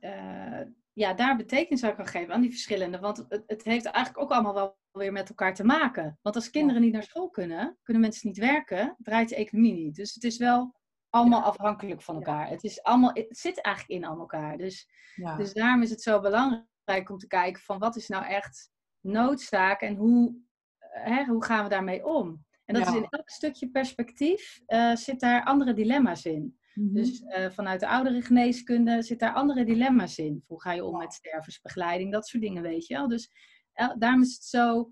uh, 0.01 0.61
ja, 0.99 1.15
daar 1.15 1.37
betekenis 1.37 1.85
aan 1.85 1.97
kan 1.97 2.07
geven 2.07 2.35
aan 2.35 2.41
die 2.41 2.51
verschillende. 2.51 2.99
Want 2.99 3.17
het, 3.29 3.43
het, 3.47 3.65
heeft 3.65 3.85
eigenlijk 3.85 4.25
ook 4.25 4.31
allemaal 4.31 4.55
wel 4.55 4.79
weer 4.93 5.13
met 5.13 5.29
elkaar 5.29 5.55
te 5.55 5.65
maken. 5.65 6.19
Want 6.23 6.37
als 6.37 6.51
kinderen 6.51 6.83
niet 6.83 6.93
naar 6.93 7.03
school 7.03 7.31
kunnen, 7.31 7.79
kunnen 7.83 8.03
mensen 8.03 8.29
niet 8.29 8.39
werken, 8.39 8.97
draait 8.99 9.29
de 9.29 9.37
economie 9.37 9.73
niet. 9.73 9.95
Dus 9.95 10.15
het 10.15 10.25
is 10.25 10.37
wel 10.37 10.75
allemaal 11.11 11.43
afhankelijk 11.43 12.03
van 12.03 12.15
elkaar. 12.15 12.49
Het, 12.49 12.65
is 12.65 12.83
allemaal, 12.83 13.11
het 13.13 13.39
zit 13.39 13.61
eigenlijk 13.61 14.01
in 14.01 14.09
aan 14.09 14.19
elkaar. 14.19 14.57
Dus, 14.57 14.89
dus 15.37 15.53
daarom 15.53 15.83
is 15.83 15.91
het 15.91 16.03
zo 16.03 16.21
belangrijk 16.21 17.11
om 17.11 17.19
te 17.19 17.27
kijken 17.27 17.63
van 17.63 17.79
wat 17.79 17.97
is 17.97 18.09
nou 18.09 18.25
echt 18.25 18.71
noodzaak 19.01 19.81
en 19.81 19.97
hoe, 19.97 20.35
hè, 20.79 21.25
hoe 21.25 21.45
gaan 21.45 21.63
we 21.63 21.71
daarmee 21.71 22.07
om? 22.07 22.47
En 22.65 22.75
dat 22.75 22.87
is 22.87 22.95
in 22.95 23.07
elk 23.09 23.29
stukje 23.29 23.71
perspectief 23.71 24.61
uh, 24.67 24.95
zit 24.95 25.21
daar 25.21 25.45
andere 25.45 25.73
dilemma's 25.73 26.25
in. 26.25 26.58
Mhm. 26.79 26.95
Dus 26.95 27.21
uh, 27.21 27.51
vanuit 27.51 27.81
de 27.81 27.89
oudere 27.89 28.23
geneeskunde 28.23 29.03
zit 29.03 29.19
daar 29.19 29.35
andere 29.35 29.65
dilemma's 29.65 30.19
in. 30.19 30.45
Hoe 30.47 30.61
ga 30.61 30.73
je 30.73 30.85
om 30.85 30.99
met 30.99 31.13
stervensbegeleiding, 31.13 32.13
dat 32.13 32.27
soort 32.27 32.43
dingen, 32.43 32.63
weet 32.63 32.87
je 32.87 32.95
wel. 32.95 33.09
Dus 33.09 33.31
uh, 33.75 33.93
daarom 33.99 34.23
is 34.23 34.35
het 34.35 34.45
zo, 34.45 34.91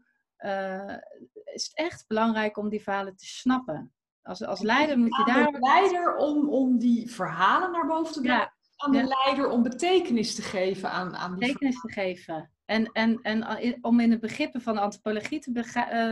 is 1.44 1.64
het 1.64 1.70
echt 1.74 2.06
belangrijk 2.06 2.56
om 2.56 2.68
die 2.68 2.82
verhalen 2.82 3.16
te 3.16 3.26
snappen. 3.26 3.92
Als, 4.22 4.44
als 4.44 4.60
leider 4.60 4.98
moet 4.98 5.16
je 5.16 5.24
daar... 5.24 5.52
De 5.52 5.58
leider 5.58 6.16
om, 6.16 6.48
om 6.48 6.78
die 6.78 7.10
verhalen 7.10 7.72
naar 7.72 7.86
boven 7.86 8.12
te 8.12 8.20
brengen. 8.20 8.40
Ja. 8.40 8.54
Aan 8.76 8.92
de 8.92 9.04
leider 9.04 9.48
om 9.48 9.62
betekenis 9.62 10.34
te 10.34 10.42
geven 10.42 10.90
aan, 10.90 11.16
aan 11.16 11.30
die 11.30 11.38
Betekenis 11.38 11.80
te 11.80 11.92
geven. 11.92 12.50
En, 12.64 12.92
en, 12.92 13.22
en 13.22 13.78
om 13.80 14.00
in 14.00 14.10
de 14.10 14.18
begrippen 14.18 14.60
van 14.60 14.74
de 14.74 14.80
antropologie 14.80 15.38
te, 15.38 15.52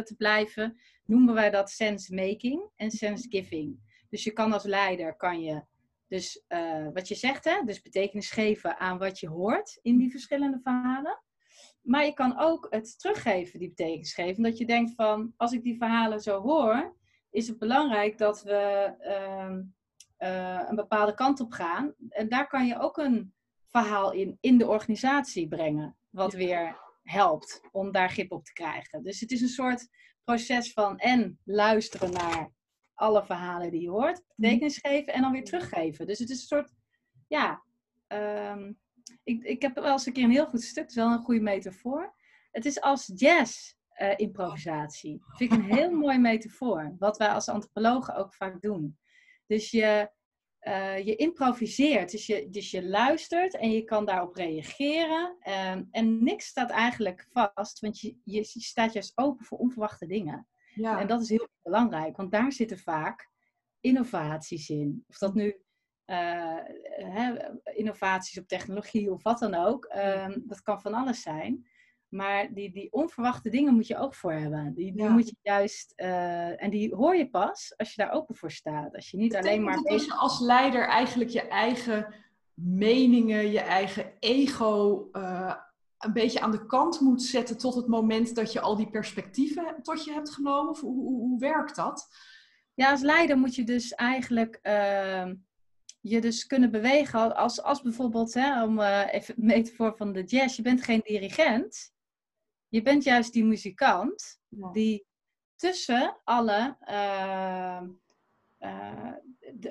te 0.05 0.15
blijven, 0.17 0.81
noemen 1.05 1.35
wij 1.35 1.51
dat 1.51 1.71
sense 1.71 2.15
making 2.15 2.71
en 2.77 2.91
sense 2.91 3.29
giving. 3.29 3.79
Dus 4.15 4.25
je 4.25 4.33
kan 4.33 4.53
als 4.53 4.65
leider, 4.65 5.17
kan 5.17 5.43
je 5.43 5.63
dus 6.07 6.45
uh, 6.49 6.89
wat 6.93 7.09
je 7.09 7.15
zegt, 7.15 7.45
hè, 7.45 7.63
dus 7.65 7.83
betekenis 7.83 8.31
geven 8.31 8.79
aan 8.79 8.99
wat 8.99 9.21
je 9.21 9.29
hoort 9.29 9.79
in 9.83 9.99
die 9.99 10.11
verschillende 10.11 10.61
verhalen. 10.63 11.23
Maar 11.83 12.05
je 12.05 12.13
kan 12.13 12.39
ook 12.39 12.67
het 12.71 12.99
teruggeven, 12.99 13.59
die 13.59 13.69
betekenis 13.69 14.15
geven. 14.15 14.43
Dat 14.43 14.59
je 14.59 14.67
denkt 14.67 14.95
van, 14.95 15.33
als 15.37 15.53
ik 15.53 15.63
die 15.63 15.77
verhalen 15.77 16.21
zo 16.21 16.41
hoor, 16.41 16.97
is 17.31 17.49
het 17.49 17.59
belangrijk 17.59 18.19
dat 18.19 18.43
we 18.43 18.95
uh, 19.01 19.57
uh, 20.29 20.63
een 20.69 20.77
bepaalde 20.77 21.15
kant 21.15 21.41
op 21.41 21.53
gaan. 21.53 21.95
En 22.09 22.29
daar 22.29 22.47
kan 22.47 22.67
je 22.67 22.79
ook 22.79 22.97
een 22.97 23.35
verhaal 23.69 24.13
in, 24.13 24.39
in 24.41 24.59
de 24.59 24.69
organisatie 24.69 25.49
brengen. 25.49 25.97
Wat 26.11 26.33
weer 26.33 26.79
helpt 27.03 27.61
om 27.73 27.93
daar 27.93 28.11
grip 28.11 28.33
op 28.33 28.45
te 28.45 28.53
krijgen. 28.53 29.03
Dus 29.03 29.21
het 29.21 29.31
is 29.31 29.41
een 29.41 29.49
soort 29.49 29.89
proces 30.25 30.73
van 30.73 30.99
en 30.99 31.39
luisteren 31.45 32.13
naar 32.13 32.53
alle 32.95 33.25
verhalen 33.25 33.71
die 33.71 33.81
je 33.81 33.91
hoort, 33.91 34.17
mhm. 34.17 34.25
betekenis 34.37 34.79
geven 34.79 35.13
en 35.13 35.23
dan 35.23 35.33
weer 35.33 35.45
teruggeven. 35.45 36.07
Dus 36.07 36.19
het 36.19 36.31
is 36.31 36.41
een 36.41 36.47
soort, 36.47 36.73
ja, 37.29 37.63
um, 38.09 38.79
ik, 39.25 39.43
ik 39.43 39.63
heb 39.63 39.75
wel 39.75 39.93
eens 39.93 40.07
een 40.07 40.13
keer 40.13 40.25
een 40.25 40.31
heel 40.31 40.47
goed 40.47 40.63
stuk, 40.63 40.83
het 40.83 40.91
is 40.91 40.97
wel 40.97 41.13
een 41.13 41.23
goede 41.23 41.41
metafoor. 41.41 42.15
Het 42.51 42.65
is 42.65 42.81
als 42.81 43.13
jazz. 43.15 43.73
uh, 43.99 44.13
improvisatie. 44.17 45.19
Dat 45.27 45.37
vind 45.37 45.53
ik 45.53 45.59
een 45.59 45.75
heel 45.77 45.91
mooi 46.05 46.19
metafoor, 46.19 46.97
wat 46.99 47.17
wij 47.17 47.29
als 47.29 47.49
antropologen 47.49 48.17
ook 48.17 48.35
vaak 48.35 48.63
doen. 48.63 48.99
Dus 49.47 49.71
je, 49.71 50.11
uh, 50.61 50.99
je 50.99 51.17
improviseert, 51.17 52.11
dus 52.11 52.27
je, 52.27 52.51
dus 52.51 52.71
je 52.71 52.85
luistert 52.85 53.57
en 53.57 53.71
je 53.71 53.85
kan 53.85 54.05
daarop 54.05 54.35
reageren. 54.35 55.37
Um, 55.49 55.89
en 55.91 56.25
niks 56.25 56.47
staat 56.47 56.71
eigenlijk 56.71 57.27
vast, 57.31 57.81
want 57.81 58.01
je, 58.01 58.17
je 58.25 58.45
staat 58.45 58.93
juist 58.93 59.13
open 59.15 59.45
voor 59.45 59.59
onverwachte 59.59 60.07
dingen. 60.07 60.49
Ja. 60.75 61.01
En 61.01 61.07
dat 61.07 61.21
is 61.21 61.29
heel 61.29 61.49
belangrijk, 61.63 62.17
want 62.17 62.31
daar 62.31 62.53
zitten 62.53 62.79
vaak 62.79 63.29
innovaties 63.81 64.69
in. 64.69 65.05
Of 65.09 65.19
dat 65.19 65.35
nu 65.35 65.47
uh, 66.07 66.59
hè, 66.97 67.35
innovaties 67.63 68.39
op 68.39 68.49
technologie 68.49 69.13
of 69.13 69.23
wat 69.23 69.39
dan 69.39 69.55
ook. 69.55 69.95
Um, 69.97 70.43
dat 70.47 70.63
kan 70.63 70.81
van 70.81 70.95
alles 70.95 71.23
zijn. 71.23 71.67
Maar 72.09 72.55
die, 72.55 72.73
die 72.73 72.93
onverwachte 72.93 73.51
dingen 73.51 73.75
moet 73.75 73.87
je 73.87 73.97
ook 73.97 74.15
voor 74.15 74.33
hebben. 74.33 74.75
Die, 74.75 74.93
die 74.93 75.09
moet 75.09 75.29
je 75.29 75.37
juist, 75.43 75.93
uh, 75.97 76.63
en 76.63 76.71
die 76.71 76.95
hoor 76.95 77.17
je 77.17 77.31
pas 77.31 77.75
als 77.77 77.95
je 77.95 78.03
daar 78.03 78.13
open 78.13 78.35
voor 78.35 78.51
staat. 78.51 78.95
Als 78.95 79.11
je 79.11 79.17
niet 79.17 79.37
alleen 79.37 79.63
maar. 79.63 79.75
Dat 79.75 79.89
als 79.89 80.05
je 80.05 80.15
als 80.15 80.41
leider 80.41 80.89
eigenlijk 80.89 81.31
je 81.31 81.49
eigen 81.49 82.15
meningen, 82.55 83.51
je 83.51 83.61
eigen 83.61 84.13
ego 84.19 85.09
uh, 85.13 85.55
een 86.05 86.13
beetje 86.13 86.41
aan 86.41 86.51
de 86.51 86.67
kant 86.67 87.01
moet 87.01 87.23
zetten 87.23 87.59
tot 87.59 87.75
het 87.75 87.87
moment 87.87 88.35
dat 88.35 88.53
je 88.53 88.61
al 88.61 88.77
die 88.77 88.91
perspectieven 88.91 89.83
tot 89.83 90.05
je 90.05 90.13
hebt 90.13 90.31
genomen? 90.31 90.71
Of 90.71 90.81
hoe, 90.81 90.95
hoe, 90.95 91.21
hoe 91.21 91.39
werkt 91.39 91.77
dat? 91.77 92.09
Ja, 92.75 92.91
als 92.91 93.01
leider 93.01 93.39
moet 93.39 93.55
je 93.55 93.65
dus 93.65 93.93
eigenlijk 93.93 94.59
uh, 94.63 95.31
je 96.01 96.21
dus 96.21 96.47
kunnen 96.47 96.71
bewegen 96.71 97.37
als, 97.37 97.63
als 97.63 97.83
bijvoorbeeld, 97.83 98.35
hè, 98.35 98.63
om 98.65 98.79
uh, 98.79 99.15
even 99.15 99.35
het 99.35 99.45
metafoor 99.45 99.97
van 99.97 100.13
de 100.13 100.23
jazz, 100.25 100.57
je 100.57 100.63
bent 100.63 100.83
geen 100.83 101.01
dirigent. 101.05 101.93
Je 102.69 102.83
bent 102.83 103.05
juist 103.05 103.33
die 103.33 103.45
muzikant 103.45 104.39
die 104.73 105.07
tussen 105.57 106.21
alle 106.25 106.77
uh, 106.89 107.83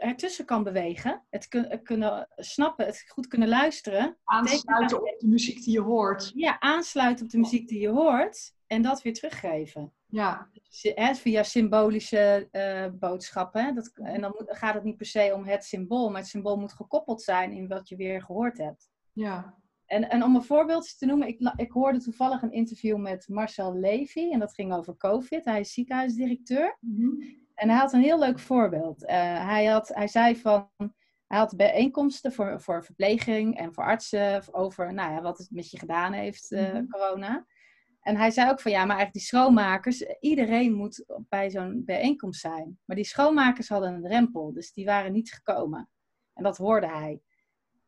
ertussen 0.03 0.45
kan 0.45 0.63
bewegen, 0.63 1.23
het 1.29 1.47
kun, 1.47 1.81
kunnen 1.83 2.27
snappen, 2.35 2.85
het 2.85 3.03
goed 3.07 3.27
kunnen 3.27 3.47
luisteren. 3.47 4.17
Aansluiten 4.23 4.97
op 4.97 5.19
de 5.19 5.27
muziek 5.27 5.63
die 5.63 5.73
je 5.73 5.81
hoort. 5.81 6.31
Ja, 6.35 6.59
aansluiten 6.59 7.25
op 7.25 7.31
de 7.31 7.37
muziek 7.37 7.67
die 7.67 7.79
je 7.79 7.89
hoort 7.89 8.53
en 8.67 8.81
dat 8.81 9.01
weer 9.01 9.13
teruggeven. 9.13 9.93
Ja. 10.05 10.49
Via 11.13 11.43
symbolische 11.43 12.49
uh, 12.51 12.99
boodschappen. 12.99 13.75
Dat, 13.75 13.91
en 13.93 14.21
dan 14.21 14.33
moet, 14.37 14.57
gaat 14.57 14.73
het 14.73 14.83
niet 14.83 14.97
per 14.97 15.05
se 15.05 15.31
om 15.35 15.45
het 15.45 15.63
symbool, 15.63 16.09
maar 16.09 16.19
het 16.19 16.29
symbool 16.29 16.57
moet 16.57 16.73
gekoppeld 16.73 17.21
zijn 17.21 17.51
in 17.51 17.67
wat 17.67 17.89
je 17.89 17.95
weer 17.95 18.21
gehoord 18.21 18.57
hebt. 18.57 18.89
Ja. 19.13 19.61
En, 19.85 20.09
en 20.09 20.23
om 20.23 20.35
een 20.35 20.43
voorbeeld 20.43 20.97
te 20.97 21.05
noemen, 21.05 21.27
ik, 21.27 21.53
ik 21.55 21.71
hoorde 21.71 21.99
toevallig 21.99 22.41
een 22.41 22.51
interview 22.51 22.97
met 22.97 23.27
Marcel 23.27 23.75
Levy 23.75 24.31
en 24.31 24.39
dat 24.39 24.53
ging 24.53 24.73
over 24.73 24.97
COVID. 24.97 25.45
Hij 25.45 25.59
is 25.59 25.73
ziekenhuisdirecteur. 25.73 26.77
Mm 26.79 27.41
En 27.53 27.69
hij 27.69 27.77
had 27.77 27.93
een 27.93 28.01
heel 28.01 28.19
leuk 28.19 28.39
voorbeeld. 28.39 29.03
Uh, 29.03 29.09
hij, 29.45 29.65
had, 29.65 29.87
hij 29.87 30.07
zei 30.07 30.35
van, 30.35 30.69
hij 31.27 31.37
had 31.37 31.55
bijeenkomsten 31.55 32.33
voor, 32.33 32.61
voor 32.61 32.83
verpleging 32.83 33.57
en 33.57 33.73
voor 33.73 33.83
artsen 33.83 34.53
over 34.53 34.93
nou 34.93 35.13
ja, 35.13 35.21
wat 35.21 35.37
het 35.37 35.51
met 35.51 35.69
je 35.69 35.79
gedaan 35.79 36.13
heeft, 36.13 36.51
uh, 36.51 36.67
mm 36.67 36.75
-hmm. 36.75 36.89
corona. 36.89 37.45
En 38.01 38.15
hij 38.15 38.31
zei 38.31 38.49
ook 38.49 38.59
van 38.59 38.71
ja, 38.71 38.85
maar 38.85 38.95
eigenlijk 38.95 39.13
die 39.13 39.21
schoonmakers, 39.21 40.01
iedereen 40.19 40.73
moet 40.73 41.05
bij 41.29 41.49
zo'n 41.49 41.81
bijeenkomst 41.85 42.41
zijn. 42.41 42.79
Maar 42.85 42.95
die 42.95 43.05
schoonmakers 43.05 43.69
hadden 43.69 43.93
een 43.93 44.01
drempel, 44.01 44.53
dus 44.53 44.73
die 44.73 44.85
waren 44.85 45.11
niet 45.11 45.33
gekomen. 45.33 45.89
En 46.33 46.43
dat 46.43 46.57
hoorde 46.57 46.87
hij. 46.87 47.21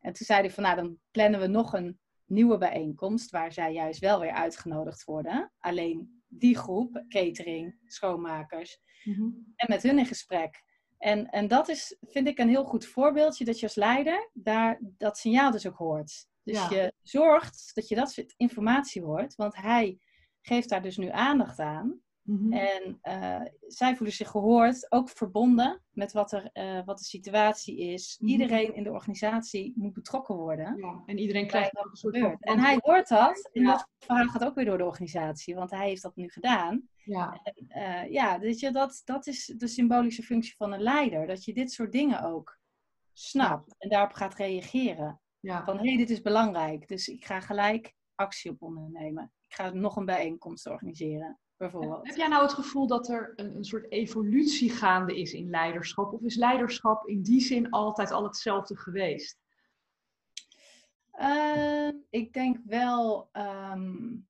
En 0.00 0.12
toen 0.12 0.26
zei 0.26 0.40
hij 0.40 0.50
van 0.50 0.62
nou, 0.62 0.76
dan 0.76 0.98
plannen 1.10 1.40
we 1.40 1.46
nog 1.46 1.72
een 1.72 2.00
nieuwe 2.24 2.58
bijeenkomst 2.58 3.30
waar 3.30 3.52
zij 3.52 3.72
juist 3.72 4.00
wel 4.00 4.20
weer 4.20 4.32
uitgenodigd 4.32 5.04
worden. 5.04 5.52
Alleen 5.58 6.15
die 6.38 6.56
groep, 6.56 7.04
catering, 7.08 7.78
schoonmakers, 7.86 8.80
mm-hmm. 9.04 9.52
en 9.56 9.66
met 9.68 9.82
hun 9.82 9.98
in 9.98 10.06
gesprek. 10.06 10.64
En, 10.98 11.26
en 11.26 11.48
dat 11.48 11.68
is, 11.68 11.96
vind 12.00 12.28
ik, 12.28 12.38
een 12.38 12.48
heel 12.48 12.64
goed 12.64 12.86
voorbeeldje 12.86 13.44
dat 13.44 13.58
je 13.60 13.66
als 13.66 13.74
leider 13.74 14.30
daar 14.32 14.80
dat 14.80 15.18
signaal 15.18 15.50
dus 15.50 15.66
ook 15.66 15.76
hoort. 15.76 16.26
Dus 16.42 16.68
je 16.68 16.92
zorgt 17.02 17.70
dat 17.74 17.88
je 17.88 17.94
dat 17.94 18.10
soort 18.10 18.34
informatie 18.36 19.02
hoort, 19.02 19.34
want 19.34 19.56
hij 19.56 19.98
geeft 20.42 20.68
daar 20.68 20.82
dus 20.82 20.96
nu 20.96 21.10
aandacht 21.10 21.58
aan. 21.58 22.00
Mhm. 22.26 22.52
En 22.52 22.98
uh, 23.02 23.40
zij 23.66 23.96
voelen 23.96 24.16
zich 24.16 24.28
gehoord, 24.28 24.92
ook 24.92 25.08
verbonden 25.08 25.82
met 25.90 26.12
wat, 26.12 26.32
er, 26.32 26.50
uh, 26.52 26.84
wat 26.84 26.98
de 26.98 27.04
situatie 27.04 27.78
is. 27.78 28.16
Mhm. 28.20 28.30
Iedereen 28.30 28.74
in 28.74 28.82
de 28.82 28.92
organisatie 28.92 29.72
moet 29.76 29.92
betrokken 29.92 30.34
worden. 30.34 30.76
Ja, 30.76 31.02
en 31.06 31.18
iedereen 31.18 31.46
krijgt 31.46 31.76
een 31.76 31.96
soort 31.96 32.18
van... 32.18 32.36
En 32.40 32.58
hij 32.58 32.78
hoort 32.80 33.08
dat. 33.08 33.50
En 33.52 33.64
dat 33.64 33.88
verhaal 33.98 34.28
gaat 34.28 34.44
ook 34.44 34.54
weer 34.54 34.64
door 34.64 34.78
de 34.78 34.84
organisatie, 34.84 35.54
want 35.54 35.70
hij 35.70 35.88
heeft 35.88 36.02
dat 36.02 36.16
nu 36.16 36.28
gedaan. 36.28 36.88
Ja, 36.96 37.40
en, 37.42 37.66
uh, 37.68 38.12
ja 38.12 38.38
weet 38.38 38.60
je, 38.60 38.70
dat, 38.70 39.02
dat 39.04 39.26
is 39.26 39.54
de 39.56 39.66
symbolische 39.66 40.22
functie 40.22 40.54
van 40.56 40.72
een 40.72 40.82
leider. 40.82 41.26
Dat 41.26 41.44
je 41.44 41.54
dit 41.54 41.72
soort 41.72 41.92
dingen 41.92 42.22
ook 42.22 42.58
snapt 43.12 43.74
en 43.78 43.88
daarop 43.88 44.12
gaat 44.12 44.34
reageren. 44.34 45.20
Ja. 45.40 45.64
Van 45.64 45.78
hé, 45.78 45.88
hey, 45.88 45.96
dit 45.96 46.10
is 46.10 46.22
belangrijk, 46.22 46.88
dus 46.88 47.08
ik 47.08 47.24
ga 47.24 47.40
gelijk 47.40 47.94
actie 48.14 48.50
op 48.50 48.62
ondernemen. 48.62 49.32
Ik 49.48 49.54
ga 49.54 49.70
nog 49.70 49.96
een 49.96 50.04
bijeenkomst 50.04 50.66
organiseren. 50.66 51.38
Bijvoorbeeld. 51.56 52.06
Heb 52.06 52.16
jij 52.16 52.28
nou 52.28 52.42
het 52.42 52.52
gevoel 52.52 52.86
dat 52.86 53.08
er 53.08 53.32
een, 53.36 53.56
een, 53.56 53.64
soort 53.64 53.90
evolutie 53.90 54.70
gaande 54.70 55.20
is 55.20 55.32
in 55.32 55.50
leiderschap? 55.50 56.12
Of 56.12 56.22
is 56.22 56.36
leiderschap 56.36 57.06
in 57.06 57.22
die 57.22 57.40
zin 57.40 57.70
altijd 57.70 58.10
al 58.10 58.24
hetzelfde 58.24 58.76
geweest? 58.76 59.38
Uh, 61.20 61.88
ik 62.10 62.32
denk 62.32 62.58
wel 62.64 63.30
um, 63.32 64.26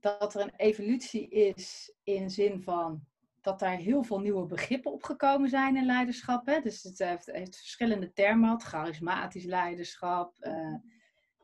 dat 0.00 0.34
er 0.34 0.40
een 0.40 0.54
evolutie 0.56 1.28
is 1.28 1.94
in 2.02 2.30
zin 2.30 2.62
van 2.62 3.04
dat 3.40 3.58
daar 3.58 3.76
heel 3.76 4.02
veel 4.02 4.20
nieuwe 4.20 4.46
begrippen 4.46 4.92
opgekomen 4.92 5.48
zijn 5.48 5.76
in 5.76 5.86
leiderschap. 5.86 6.46
Hè? 6.46 6.60
Dus 6.60 6.82
het 6.82 6.98
heeft, 6.98 7.26
heeft 7.26 7.56
verschillende 7.56 8.12
termen 8.12 8.60
charismatisch 8.60 9.44
leiderschap, 9.44 10.36
uh, 10.40 10.74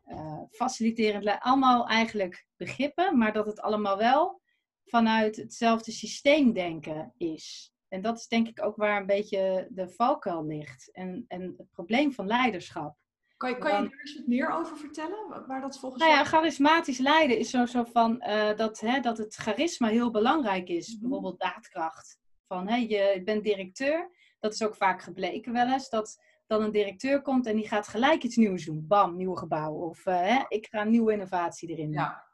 uh, 0.06 0.42
faciliterend 0.50 1.24
leiderschap, 1.24 1.52
allemaal 1.52 1.86
eigenlijk 1.86 2.46
begrippen, 2.56 3.18
maar 3.18 3.32
dat 3.32 3.46
het 3.46 3.60
allemaal 3.60 3.96
wel 3.96 4.40
vanuit 4.88 5.36
hetzelfde 5.36 5.92
systeem 5.92 6.52
denken 6.52 7.12
is. 7.16 7.72
En 7.88 8.02
dat 8.02 8.18
is 8.18 8.28
denk 8.28 8.48
ik 8.48 8.64
ook 8.64 8.76
waar 8.76 9.00
een 9.00 9.06
beetje 9.06 9.68
de 9.70 9.88
valkuil 9.88 10.46
ligt. 10.46 10.90
En, 10.92 11.24
en 11.28 11.54
het 11.56 11.70
probleem 11.70 12.12
van 12.12 12.26
leiderschap. 12.26 12.96
Kan 13.36 13.50
je, 13.50 13.58
kan 13.58 13.70
je 13.70 13.88
er 13.90 14.00
eens 14.00 14.16
wat 14.16 14.26
meer 14.26 14.50
over 14.50 14.76
vertellen? 14.76 15.46
Waar 15.46 15.60
dat 15.60 15.78
volgens 15.78 16.02
nou 16.02 16.14
ja, 16.14 16.24
charismatisch 16.24 16.98
leiden 16.98 17.38
is 17.38 17.50
zo, 17.50 17.66
zo 17.66 17.84
van 17.84 18.24
uh, 18.26 18.56
dat, 18.56 18.80
hè, 18.80 19.00
dat 19.00 19.18
het 19.18 19.34
charisma 19.34 19.88
heel 19.88 20.10
belangrijk 20.10 20.68
is. 20.68 20.94
Mm 20.94 21.00
Bijvoorbeeld 21.00 21.40
daadkracht. 21.40 22.18
Van 22.46 22.68
hè, 22.68 22.76
je 22.76 23.22
bent 23.24 23.44
directeur. 23.44 24.10
Dat 24.38 24.52
is 24.52 24.62
ook 24.62 24.76
vaak 24.76 25.02
gebleken 25.02 25.52
wel 25.52 25.72
eens. 25.72 25.88
Dat 25.88 26.18
dan 26.46 26.62
een 26.62 26.72
directeur 26.72 27.22
komt 27.22 27.46
en 27.46 27.56
die 27.56 27.68
gaat 27.68 27.88
gelijk 27.88 28.22
iets 28.22 28.36
nieuws 28.36 28.64
doen. 28.64 28.86
Bam, 28.86 29.16
nieuw 29.16 29.34
gebouw. 29.34 29.72
Of 29.72 30.06
uh, 30.06 30.20
hè, 30.20 30.44
ik 30.48 30.66
ga 30.70 30.80
een 30.80 30.90
nieuwe 30.90 31.12
innovatie 31.12 31.68
erin 31.68 31.84
doen. 31.84 32.02
Ja. 32.02 32.24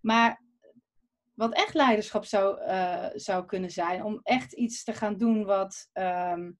Maar 0.00 0.41
wat 1.42 1.54
echt 1.54 1.74
leiderschap 1.74 2.24
zou, 2.24 2.60
uh, 2.60 3.06
zou 3.14 3.44
kunnen 3.44 3.70
zijn, 3.70 4.04
om 4.04 4.20
echt 4.22 4.52
iets 4.52 4.84
te 4.84 4.92
gaan 4.92 5.16
doen 5.18 5.44
wat, 5.44 5.88
um, 5.92 6.58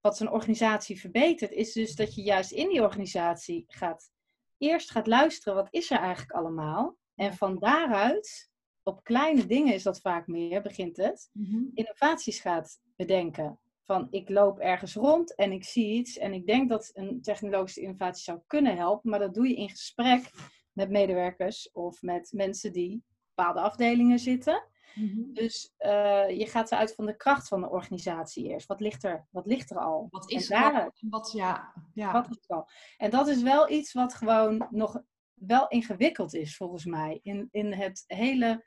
wat 0.00 0.16
zijn 0.16 0.30
organisatie 0.30 1.00
verbetert, 1.00 1.50
is 1.50 1.72
dus 1.72 1.94
dat 1.94 2.14
je 2.14 2.22
juist 2.22 2.52
in 2.52 2.68
die 2.68 2.82
organisatie 2.82 3.64
gaat, 3.68 4.10
eerst 4.58 4.90
gaat 4.90 5.06
luisteren, 5.06 5.54
wat 5.54 5.68
is 5.70 5.90
er 5.90 5.98
eigenlijk 5.98 6.32
allemaal? 6.32 6.96
En 7.14 7.34
van 7.34 7.58
daaruit, 7.58 8.50
op 8.82 9.04
kleine 9.04 9.46
dingen 9.46 9.74
is 9.74 9.82
dat 9.82 10.00
vaak 10.00 10.26
meer, 10.26 10.62
begint 10.62 10.96
het, 10.96 11.28
mm-hmm. 11.32 11.70
innovaties 11.74 12.40
gaat 12.40 12.78
bedenken. 12.96 13.60
Van 13.84 14.06
ik 14.10 14.28
loop 14.28 14.58
ergens 14.58 14.94
rond 14.94 15.34
en 15.34 15.52
ik 15.52 15.64
zie 15.64 15.94
iets 15.94 16.18
en 16.18 16.32
ik 16.32 16.46
denk 16.46 16.68
dat 16.68 16.90
een 16.92 17.22
technologische 17.22 17.80
innovatie 17.80 18.22
zou 18.22 18.40
kunnen 18.46 18.76
helpen, 18.76 19.10
maar 19.10 19.18
dat 19.18 19.34
doe 19.34 19.48
je 19.48 19.56
in 19.56 19.70
gesprek 19.70 20.30
met 20.72 20.90
medewerkers 20.90 21.70
of 21.72 22.02
met 22.02 22.32
mensen 22.32 22.72
die 22.72 23.02
bepaalde 23.40 23.60
afdelingen 23.60 24.18
zitten. 24.18 24.64
Mm-hmm. 24.94 25.34
Dus 25.34 25.74
uh, 25.78 26.38
je 26.38 26.46
gaat 26.46 26.72
eruit 26.72 26.94
van 26.94 27.06
de 27.06 27.16
kracht 27.16 27.48
van 27.48 27.60
de 27.60 27.70
organisatie 27.70 28.48
eerst. 28.48 28.66
Wat 28.66 28.80
ligt 28.80 29.04
er, 29.04 29.26
wat 29.30 29.46
ligt 29.46 29.70
er 29.70 29.78
al? 29.78 30.06
Wat 30.10 30.30
is 30.30 30.50
er 30.50 30.74
al? 30.74 30.92
Wat, 31.00 31.32
ja, 31.32 31.74
ja. 31.94 32.12
Wat 32.12 32.30
is 32.30 32.48
al? 32.48 32.68
En 32.96 33.10
dat 33.10 33.28
is 33.28 33.42
wel 33.42 33.70
iets 33.70 33.92
wat 33.92 34.14
gewoon 34.14 34.66
nog 34.70 35.02
wel 35.34 35.68
ingewikkeld 35.68 36.34
is, 36.34 36.56
volgens 36.56 36.84
mij. 36.84 37.20
In, 37.22 37.48
in 37.50 37.72
het 37.72 38.04
hele, 38.06 38.64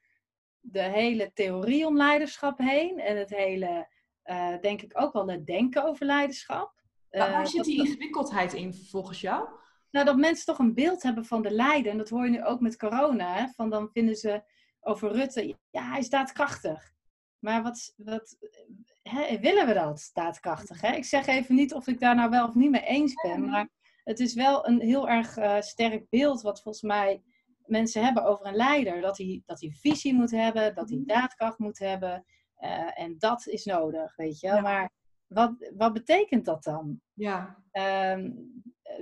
de 0.60 0.82
hele 0.82 1.32
theorie 1.34 1.86
om 1.86 1.98
leiderschap 1.98 2.58
heen. 2.58 3.00
En 3.00 3.18
het 3.18 3.30
hele, 3.30 3.88
uh, 4.26 4.60
denk 4.62 4.82
ik 4.82 5.02
ook 5.02 5.14
wel 5.14 5.28
het 5.28 5.46
denken 5.46 5.86
over 5.86 6.06
leiderschap. 6.06 6.82
Uh, 7.12 7.32
waar 7.32 7.48
zit 7.48 7.64
die 7.64 7.80
ingewikkeldheid 7.80 8.54
in, 8.54 8.74
volgens 8.74 9.22
jou? 9.22 9.48
Nou, 9.92 10.06
dat 10.06 10.18
mensen 10.18 10.46
toch 10.46 10.60
een 10.60 10.74
beeld 10.74 11.04
hebben 11.04 11.26
van 11.26 11.42
de 11.42 11.52
leider. 11.52 11.92
En 11.92 11.98
dat 11.98 12.10
hoor 12.10 12.24
je 12.24 12.30
nu 12.30 12.46
ook 12.46 12.60
met 12.60 12.78
corona. 12.78 13.34
Hè? 13.34 13.48
Van 13.48 13.70
dan 13.70 13.90
vinden 13.92 14.16
ze 14.16 14.44
over 14.84 15.12
Rutte, 15.12 15.56
ja, 15.70 15.90
hij 15.90 16.00
is 16.00 16.10
daadkrachtig. 16.10 16.92
Maar 17.40 17.64
wat, 17.64 17.94
wat 17.98 18.38
hè, 19.02 19.40
willen 19.40 19.68
we 19.68 19.74
dat, 19.74 20.10
daadkrachtig? 20.14 20.82
Hè? 20.82 20.96
Ik 20.96 21.06
zeg 21.06 21.26
even 21.28 21.56
niet 21.56 21.74
of 21.74 21.88
ik 21.88 22.00
daar 22.00 22.16
nou 22.16 22.30
wel 22.30 22.48
of 22.48 22.56
niet 22.56 22.72
mee 22.72 22.86
eens 22.86 23.14
ben, 23.22 23.46
maar 23.50 23.70
het 24.04 24.20
is 24.20 24.34
wel 24.34 24.68
een 24.68 24.82
heel 24.82 25.10
erg 25.10 25.38
uh, 25.38 25.62
sterk 25.62 26.10
beeld 26.10 26.42
wat 26.42 26.62
volgens 26.62 26.84
mij 26.84 27.24
mensen 27.66 28.04
hebben 28.04 28.24
over 28.24 28.46
een 28.46 28.56
leider. 28.56 29.02
Dat 29.02 29.18
hij, 29.18 29.42
dat 29.46 29.62
hij 29.62 29.72
visie 29.72 30.14
moet 30.14 30.32
hebben, 30.32 30.76
dat 30.76 30.90
hij 30.90 30.98
Mhm. 30.98 31.08
daadkracht 31.08 31.58
moet 31.60 31.80
hebben. 31.80 32.26
eh, 32.56 33.00
en 33.00 33.16
dat 33.18 33.48
is 33.48 33.66
nodig, 33.66 34.16
weet 34.16 34.40
je. 34.40 34.48
Ja. 34.48 34.62
Maar 34.62 34.90
wat, 35.28 35.72
wat 35.78 35.94
betekent 35.94 36.46
dat 36.46 36.64
dan? 36.64 37.02
Ja, 37.14 37.62
Ehm, 37.72 38.32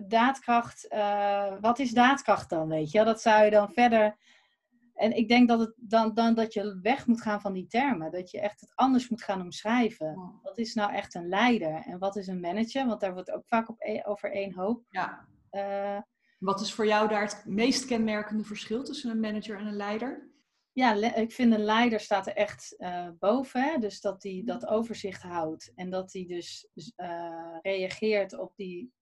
daadkracht, 0.08 0.88
eh, 0.88 1.54
wat 1.62 1.80
is 1.80 1.91
daadkracht 1.91 2.50
dan, 2.50 2.67
weet 2.67 2.91
je? 2.91 3.04
Dat 3.04 3.22
zou 3.22 3.44
je 3.44 3.52
dan 3.52 3.72
verder... 3.72 4.17
En 5.02 5.16
ik 5.18 5.28
denk 5.28 5.48
dat, 5.48 5.60
het 5.60 5.74
dan, 5.78 6.14
dan 6.14 6.34
dat 6.34 6.54
je 6.54 6.80
weg 6.82 7.08
moet 7.08 7.22
gaan 7.22 7.42
van 7.42 7.54
die 7.54 7.68
termen. 7.68 8.12
Dat 8.12 8.32
je 8.32 8.40
echt 8.40 8.60
het 8.62 8.72
anders 8.76 9.10
moet 9.10 9.24
gaan 9.24 9.42
omschrijven. 9.42 10.40
Wat 10.44 10.58
is 10.58 10.74
nou 10.74 10.94
echt 10.94 11.16
een 11.16 11.28
leider? 11.28 11.82
En 11.86 12.00
wat 12.00 12.16
is 12.16 12.28
een 12.28 12.40
manager? 12.40 12.86
Want 12.86 13.00
daar 13.00 13.14
wordt 13.14 13.32
ook 13.32 13.48
vaak 13.48 13.70
op 13.70 14.02
over 14.06 14.32
één 14.32 14.54
hoop. 14.54 14.86
ja. 14.90 15.28
Eh, 15.50 16.00
Wat 16.40 16.62
is 16.62 16.74
voor 16.74 16.86
jou 16.86 17.08
daar 17.08 17.22
het 17.22 17.44
meest 17.46 17.86
kenmerkende 17.86 18.44
verschil 18.44 18.84
tussen 18.84 19.12
een 19.12 19.20
manager 19.20 19.58
en 19.58 19.66
een 19.66 19.76
leider? 19.76 20.30
ja, 20.74 20.94
ik 21.16 21.32
vind 21.32 21.54
een 21.54 21.64
leider 21.64 22.00
staat 22.00 22.28
er 22.28 22.36
echt 22.36 22.76
eh, 22.78 23.10
boven. 23.20 23.64
Hè? 23.64 23.78
Dus 23.78 24.02
dat 24.02 24.24
hij 24.24 24.42
dat 24.46 24.68
overzicht 24.68 25.22
houdt. 25.22 25.72
En 25.76 25.90
dat 25.90 26.14
hij 26.14 26.26
dus 26.26 26.68
eh, 26.96 27.58
reageert 27.62 28.38
op 28.38 28.56
die 28.56 28.94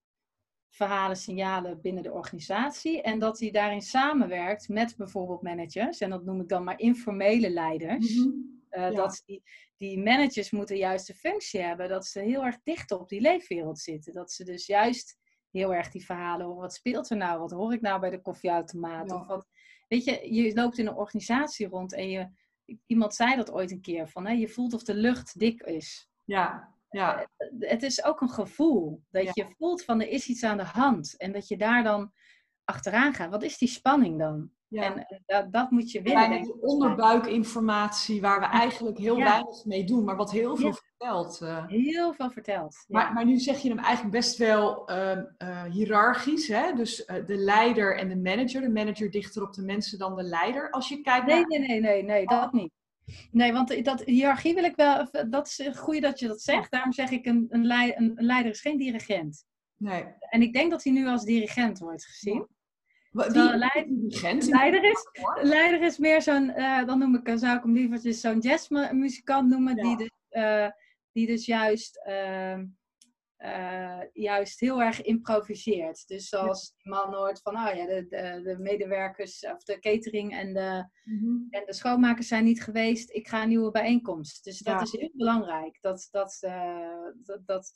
verhalen, 0.70 1.18
signalen 1.18 1.82
binnen 1.82 2.04
de 2.04 2.12
organisatie. 2.12 3.02
En 3.02 3.20
dat 3.20 3.40
hij 3.40 3.52
daarin 3.52 3.82
samenwerkt 3.82 4.68
met 4.70 4.96
bijvoorbeeld 4.98 5.42
managers. 5.42 6.00
En 6.00 6.10
dat 6.10 6.26
noem 6.26 6.42
ik 6.42 6.48
dan 6.48 6.64
maar 6.64 6.80
informele 6.80 7.50
leiders. 7.50 8.16
Mhm. 8.16 8.30
Eh, 8.70 8.82
Ja. 8.82 8.90
Dat 8.92 9.22
die, 9.26 9.44
die 9.78 10.00
managers 10.00 10.52
moeten 10.52 10.78
juist 10.78 11.08
de 11.08 11.14
functie 11.14 11.62
hebben. 11.62 11.90
Dat 11.90 12.06
ze 12.06 12.20
heel 12.20 12.46
erg 12.46 12.58
dicht 12.64 12.92
op 12.92 13.10
die 13.10 13.22
leefwereld 13.22 13.80
zitten. 13.80 14.14
Dat 14.14 14.32
ze 14.32 14.44
dus 14.44 14.66
juist 14.66 15.18
heel 15.52 15.74
erg 15.74 15.90
die 15.92 16.06
verhalen 16.06 16.46
horen. 16.46 16.62
Wat 16.62 16.74
speelt 16.74 17.10
er 17.10 17.18
nou? 17.18 17.40
Wat 17.40 17.52
hoor 17.52 17.74
ik 17.74 17.82
nou 17.82 18.00
bij 18.00 18.10
de 18.10 18.22
koffieautomaat? 18.22 19.10
Ja. 19.10 19.16
Of 19.16 19.28
wat, 19.28 19.48
weet 19.88 20.04
je, 20.04 20.34
je 20.34 20.54
loopt 20.54 20.78
in 20.78 20.88
een 20.88 20.96
organisatie 20.96 21.68
rond 21.68 21.94
en 21.94 22.10
je, 22.10 22.30
iemand 22.86 23.16
zei 23.16 23.36
dat 23.36 23.52
ooit 23.52 23.72
een 23.72 23.82
keer. 23.82 24.08
Van, 24.08 24.26
hè, 24.26 24.34
je 24.34 24.48
voelt 24.48 24.74
of 24.74 24.84
de 24.84 24.94
lucht 24.94 25.40
dik 25.40 25.62
is. 25.62 26.10
Ja, 26.24 26.78
ja, 26.90 27.28
Het 27.60 27.84
is 27.84 28.04
ook 28.04 28.22
een 28.22 28.30
gevoel. 28.30 29.02
Dat 29.12 29.24
Ja. 29.24 29.32
je 29.34 29.46
voelt 29.58 29.84
van 29.84 30.02
er 30.02 30.08
is 30.10 30.28
iets 30.28 30.44
aan 30.44 30.58
de 30.58 30.64
hand. 30.64 31.18
En 31.18 31.32
dat 31.32 31.48
je 31.48 31.58
daar 31.58 31.84
dan 31.84 32.12
achteraan 32.64 33.14
gaat. 33.14 33.30
Wat 33.30 33.44
is 33.44 33.58
die 33.58 33.68
spanning 33.70 34.20
dan? 34.20 34.50
ja. 34.68 34.84
En 34.84 35.06
eh, 35.06 35.18
dat, 35.26 35.52
dat 35.54 35.72
moet 35.72 35.92
je 35.92 36.02
denk 36.02 36.34
ik. 36.34 36.44
die 36.44 36.62
onderbuikinformatie 36.62 38.22
waar 38.22 38.40
we 38.40 38.46
eigenlijk 38.46 38.98
heel 38.98 39.18
Ja. 39.18 39.24
weinig 39.24 39.66
mee 39.66 39.84
doen, 39.84 40.04
maar 40.04 40.16
wat 40.16 40.32
heel 40.32 40.56
veel 40.56 40.74
vertelt. 40.74 41.42
eh. 41.42 41.68
Heel 41.68 42.14
veel 42.14 42.30
verteld. 42.30 42.74
Ja. 42.88 43.00
Maar, 43.00 43.14
maar 43.14 43.26
nu 43.26 43.38
zeg 43.40 43.58
je 43.62 43.70
hem 43.70 43.78
eigenlijk 43.80 44.16
best 44.16 44.38
wel 44.38 44.88
eh, 44.88 45.64
hiërarchisch, 45.70 46.48
hè? 46.48 46.74
dus 46.74 47.06
eh, 47.06 47.26
de 47.26 47.36
leider 47.38 47.98
en 47.98 48.10
de 48.10 48.18
manager. 48.18 48.62
De 48.62 48.70
manager 48.70 49.12
dichter 49.12 49.44
op 49.44 49.54
de 49.54 49.62
mensen 49.62 49.98
dan 50.00 50.16
de 50.16 50.24
leider. 50.24 50.70
Als 50.72 50.90
je 50.90 51.02
kijkt 51.02 51.26
Nee, 51.26 51.36
naar... 51.36 51.48
nee, 51.48 51.60
nee, 51.68 51.80
nee, 51.82 52.04
nee, 52.04 52.26
dat 52.26 52.54
niet. 52.54 52.72
Nee, 53.32 53.54
want 53.54 53.84
dat 53.86 54.04
hiërarchie 54.04 54.54
wil 54.56 54.64
ik 54.64 54.76
wel, 54.76 55.08
dat 55.30 55.48
is 55.48 55.70
goed 55.78 56.02
dat 56.02 56.20
je 56.20 56.28
dat 56.28 56.42
zegt. 56.42 56.72
Daarom 56.72 56.94
zeg 56.94 57.10
ik, 57.12 57.26
een, 57.26 57.46
een, 57.50 57.66
lei- 57.66 57.94
een, 57.96 58.12
een 58.16 58.26
leider 58.26 58.52
is 58.52 58.62
geen 58.62 58.78
dirigent. 58.78 59.46
Nee. 59.78 60.04
En 60.20 60.42
ik 60.42 60.54
denk 60.54 60.72
dat 60.72 60.84
hij 60.84 60.94
nu 60.94 61.08
als 61.08 61.24
dirigent 61.26 61.80
wordt 61.80 62.06
gezien. 62.06 62.48
Wie 63.12 63.26
een 63.26 63.54
is 63.54 63.60
leid- 63.60 63.88
de 63.88 63.96
dirigent? 64.08 64.46
Leider 64.46 64.84
is, 64.84 65.08
leider 65.42 65.82
is 65.82 65.98
meer 65.98 66.22
zo'n, 66.22 66.50
eh, 66.50 66.86
dan 66.86 67.00
noem 67.00 67.16
ik, 67.16 67.38
zou 67.40 67.58
ik 67.58 67.64
hem 67.64 67.74
liever 67.74 68.14
zo'n 68.14 68.40
jazzmuzikant 68.40 69.50
noemen, 69.50 69.76
Ja. 69.76 69.84
die, 69.84 69.98
dus, 69.98 70.12
eh, 70.30 70.68
die 71.12 71.28
dus 71.28 71.46
juist, 71.46 72.02
ehm, 72.06 72.66
eh, 73.40 74.02
juist 74.14 74.60
heel 74.60 74.82
erg 74.82 75.02
improviseert. 75.02 76.08
Dus 76.08 76.30
zoals 76.30 76.74
die 76.78 76.92
man 76.92 77.14
hoort 77.14 77.42
van, 77.42 77.56
oh 77.56 77.76
ja, 77.76 77.86
de, 77.86 78.06
de, 78.10 78.42
de 78.44 78.58
medewerkers 78.60 79.46
of 79.46 79.64
de 79.64 79.80
catering 79.80 80.32
en 80.38 80.54
de, 80.54 80.90
Mhm. 81.04 81.38
En 81.50 81.66
de 81.66 81.74
schoonmakers 81.74 82.28
zijn 82.28 82.44
niet 82.44 82.64
geweest. 82.64 83.10
Ik 83.12 83.28
ga 83.28 83.42
een 83.42 83.50
nieuwe 83.50 83.72
bijeenkomst. 83.72 84.44
Dus 84.44 84.58
dat 84.60 84.76
Ja. 84.76 84.82
is 84.82 84.92
heel 84.92 85.12
belangrijk. 85.14 85.78
Dat, 85.82 86.08
dat, 86.12 86.38
eh, 86.42 87.06
dat, 87.24 87.42
dat, 87.46 87.72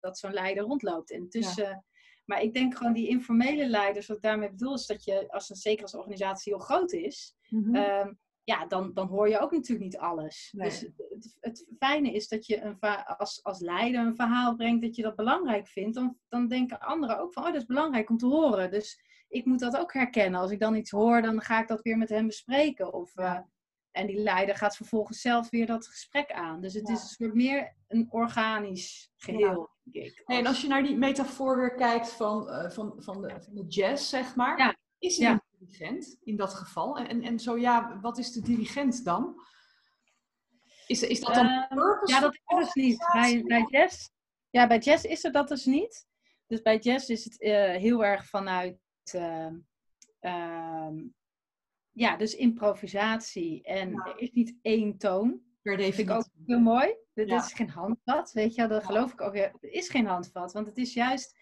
dat 0.00 0.18
zo'n 0.18 0.32
leider 0.32 0.62
rondloopt. 0.64 1.10
En 1.10 1.28
tussen, 1.28 1.84
Maar 2.24 2.42
ik 2.42 2.54
denk 2.54 2.76
gewoon 2.76 2.92
die 2.92 3.08
informele 3.08 3.66
leiders, 3.68 4.06
wat 4.06 4.16
ik 4.16 4.22
daarmee 4.22 4.50
bedoel, 4.50 4.74
is 4.74 4.86
dat 4.86 5.04
je, 5.04 5.28
als 5.28 5.50
een, 5.50 5.56
zeker 5.56 5.82
als 5.82 5.94
organisatie 5.94 6.52
heel 6.54 6.62
groot 6.62 6.92
is, 6.92 7.34
Mhm. 7.48 7.74
ehm, 7.74 8.12
ja, 8.44 8.66
dan, 8.66 8.90
dan 8.94 9.06
hoor 9.08 9.28
je 9.28 9.38
ook 9.38 9.50
natuurlijk 9.50 9.84
niet 9.90 9.98
alles. 9.98 10.48
Nee. 10.52 10.68
Dus 10.68 10.80
het, 10.80 11.36
het 11.40 11.66
fijne 11.78 12.12
is 12.12 12.28
dat 12.28 12.46
je 12.46 12.60
een 12.62 12.78
als, 13.16 13.42
als 13.42 13.60
leider 13.60 14.06
een 14.06 14.16
verhaal 14.16 14.54
brengt 14.54 14.82
dat 14.82 14.96
je 14.96 15.02
dat 15.02 15.16
belangrijk 15.16 15.68
vindt. 15.68 15.94
Dan, 15.94 16.18
dan 16.28 16.48
denken 16.48 16.78
anderen 16.80 17.18
ook 17.18 17.32
van, 17.32 17.42
oh, 17.42 17.52
dat 17.52 17.60
is 17.60 17.66
belangrijk 17.66 18.10
om 18.10 18.16
te 18.16 18.26
horen. 18.26 18.70
Dus 18.70 19.00
ik 19.28 19.44
moet 19.44 19.60
dat 19.60 19.76
ook 19.76 19.92
herkennen. 19.92 20.40
Als 20.40 20.50
ik 20.50 20.60
dan 20.60 20.74
iets 20.74 20.90
hoor, 20.90 21.22
dan 21.22 21.40
ga 21.40 21.60
ik 21.60 21.68
dat 21.68 21.82
weer 21.82 21.98
met 21.98 22.08
hem 22.08 22.26
bespreken. 22.26 22.92
Of, 22.92 23.12
Ja. 23.14 23.34
eh, 23.36 23.42
en 23.90 24.06
die 24.06 24.18
leider 24.18 24.56
gaat 24.56 24.76
vervolgens 24.76 25.20
zelf 25.20 25.50
weer 25.50 25.66
dat 25.66 25.86
gesprek 25.86 26.32
aan. 26.32 26.60
Dus 26.60 26.74
het 26.74 26.88
Ja. 26.88 26.94
is 26.94 27.00
een 27.02 27.08
soort 27.08 27.34
meer 27.34 27.76
een 27.88 28.06
organisch 28.10 29.12
geheel, 29.16 29.70
denk 29.82 30.04
ik. 30.06 30.22
Hey, 30.24 30.38
en 30.38 30.46
als 30.46 30.60
je 30.62 30.68
naar 30.68 30.82
die 30.82 30.96
metafoor 30.96 31.56
weer 31.56 31.74
kijkt 31.74 32.08
van, 32.12 32.50
eh, 32.50 32.70
van, 32.70 32.92
van, 32.96 33.22
de, 33.22 33.28
van 33.40 33.54
de 33.54 33.64
jazz, 33.66 34.08
zeg 34.08 34.34
maar. 34.36 34.58
Ja. 34.58 34.76
Is 34.98 35.18
een 35.18 35.42
dirigent 35.66 36.16
in 36.24 36.36
dat 36.36 36.54
geval? 36.54 36.96
En, 36.98 37.22
en, 37.22 37.38
zo 37.38 37.58
ja, 37.58 38.00
wat 38.00 38.18
is 38.18 38.32
de 38.32 38.40
dirigent 38.40 39.04
dan? 39.04 39.34
Is, 40.86 41.02
is 41.02 41.20
dat 41.20 41.34
dan 41.34 41.46
Ehm, 41.46 41.68
purpose? 41.74 42.12
Ja, 42.14 42.20
dat 42.20 42.34
is 42.34 42.40
er 42.46 42.56
dus 42.58 42.74
niet. 42.74 42.98
Bij, 43.12 43.42
bij 43.42 43.66
jazz, 43.70 44.08
ja, 44.50 44.66
bij 44.66 44.78
jazz 44.78 45.04
is 45.04 45.24
er 45.24 45.32
dat 45.32 45.48
dus 45.48 45.64
niet. 45.64 46.06
Dus 46.46 46.62
bij 46.62 46.78
jazz 46.78 47.08
is 47.08 47.24
het 47.24 47.40
eh, 47.40 47.52
heel 47.74 48.04
erg 48.04 48.26
vanuit, 48.28 48.78
ehm, 49.02 49.56
ehm, 50.20 50.96
ja, 51.90 52.16
dus 52.16 52.34
improvisatie. 52.34 53.62
En 53.62 53.90
Ja. 53.90 54.04
er 54.06 54.18
is 54.18 54.30
niet 54.30 54.54
één 54.62 54.98
toon. 54.98 55.42
per 55.62 55.76
Dat 55.76 55.84
vind 55.84 55.98
ik 55.98 56.06
definitie? 56.06 56.32
ook 56.40 56.46
heel 56.46 56.60
mooi. 56.60 56.96
Dit 57.14 57.28
Ja. 57.28 57.44
is 57.44 57.52
geen 57.52 57.68
handvat, 57.70 58.32
weet 58.32 58.54
je 58.54 58.60
wel. 58.60 58.68
Dat 58.70 58.84
geloof 58.84 59.12
ik 59.12 59.20
ook 59.20 59.32
weer. 59.32 59.50
Het 59.52 59.62
is 59.72 59.88
geen 59.88 60.06
handvat, 60.06 60.52
want 60.52 60.66
het 60.66 60.76
is 60.78 60.94
juist 60.94 61.36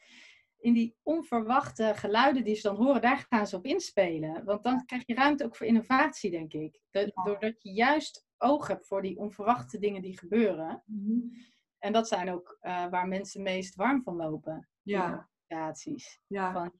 in 0.63 0.73
die 0.73 0.97
onverwachte 1.03 1.93
geluiden 1.95 2.45
die 2.45 2.55
ze 2.55 2.63
dan 2.63 2.77
horen, 2.77 3.01
daar 3.01 3.27
gaan 3.29 3.47
ze 3.47 3.57
op 3.57 3.65
inspelen. 3.65 4.45
Want 4.45 4.63
dan 4.65 4.85
krijg 4.85 5.03
je 5.07 5.15
ruimte 5.15 5.45
ook 5.45 5.57
voor 5.57 5.67
innovatie, 5.67 6.31
denk 6.31 6.53
ik. 6.53 6.81
Doordat 7.25 7.63
je 7.63 7.73
juist 7.73 8.27
oog 8.39 8.67
hebt 8.67 8.87
voor 8.87 9.03
die 9.03 9.19
onverwachte 9.19 9.79
dingen 9.79 10.03
die 10.03 10.19
gebeuren. 10.19 10.83
Mhm. 10.87 11.19
En 11.79 11.93
dat 11.93 12.09
zijn 12.09 12.31
ook 12.31 12.57
eh, 12.61 12.87
waar 12.89 13.09
mensen 13.09 13.43
meest 13.43 13.75
warm 13.75 14.03
van 14.03 14.17
lopen. 14.17 14.69
Ja, 14.83 15.29
ja. 16.27 16.53
Van, 16.53 16.73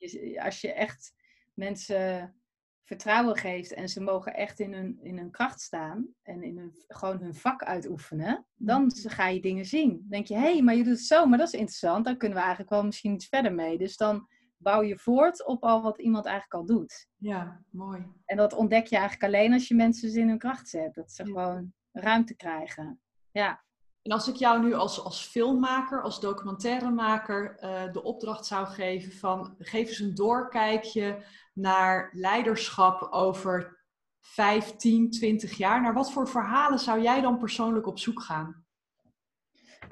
als 0.43 0.61
je 0.61 0.73
echt 0.73 1.15
mensen 1.55 2.42
vertrouwen 2.85 3.37
geeft 3.37 3.73
en 3.75 3.89
ze 3.89 4.01
mogen 4.01 4.35
echt 4.35 4.61
in 4.61 4.73
hun, 4.73 4.99
in 5.03 5.19
hun 5.19 5.31
kracht 5.31 5.61
staan 5.61 6.07
en 6.23 6.43
in 6.43 6.59
hun, 6.59 6.73
gewoon 6.89 7.19
hun 7.19 7.35
vak 7.35 7.63
uitoefenen, 7.65 8.47
dan 8.55 8.91
ga 8.95 9.29
je 9.29 9.41
dingen 9.41 9.65
zien. 9.65 9.89
Dan 9.91 10.09
denk 10.09 10.27
je, 10.27 10.35
hé, 10.35 10.41
hey, 10.53 10.63
maar 10.63 10.75
je 10.75 10.85
doet 10.85 10.93
het 10.93 11.03
zo, 11.07 11.27
maar 11.27 11.39
dat 11.39 11.47
is 11.47 11.53
interessant, 11.59 12.05
daar 12.05 12.17
kunnen 12.17 12.37
we 12.39 12.43
eigenlijk 12.45 12.73
wel 12.73 12.85
misschien 12.85 13.13
iets 13.15 13.27
verder 13.29 13.55
mee. 13.55 13.79
Dus 13.79 13.97
dan 13.97 14.29
bouw 14.57 14.83
je 14.83 14.99
voort 14.99 15.47
op 15.47 15.63
al 15.65 15.83
wat 15.83 15.99
iemand 16.01 16.25
eigenlijk 16.25 16.55
al 16.55 16.77
doet. 16.77 17.09
ja, 17.17 17.63
mooi. 17.71 18.07
En 18.25 18.37
dat 18.37 18.53
ontdek 18.53 18.87
je 18.87 18.97
eigenlijk 18.97 19.35
alleen 19.35 19.53
als 19.53 19.69
je 19.69 19.75
mensen 19.75 20.21
in 20.21 20.29
hun 20.29 20.39
kracht 20.39 20.69
zet. 20.69 20.95
Dat 20.95 21.13
ze 21.13 21.25
Ja. 21.25 21.29
gewoon 21.29 21.73
ruimte 21.93 22.35
krijgen. 22.37 23.01
Ja. 23.33 23.65
En 24.03 24.13
als 24.13 24.29
ik 24.29 24.35
jou 24.35 24.63
nu 24.63 24.75
als, 24.75 25.05
als 25.05 25.21
filmmaker, 25.21 26.03
als 26.03 26.21
documentairemaker 26.21 27.57
eh, 27.59 27.93
de 27.93 28.03
opdracht 28.03 28.47
zou 28.47 28.67
geven 28.67 29.13
van 29.13 29.55
geef 29.59 29.89
eens 29.89 29.99
een 29.99 30.15
doorkijkje 30.15 31.25
naar 31.55 32.11
leiderschap 32.13 33.03
over 33.03 33.81
5, 34.21 34.77
10, 34.77 35.11
20 35.11 35.57
jaar. 35.57 35.83
Naar 35.83 35.95
wat 35.95 36.13
voor 36.13 36.29
verhalen 36.29 36.79
zou 36.79 37.03
jij 37.03 37.21
dan 37.21 37.39
persoonlijk 37.39 37.87
op 37.87 37.99
zoek 37.99 38.23
gaan? 38.23 38.65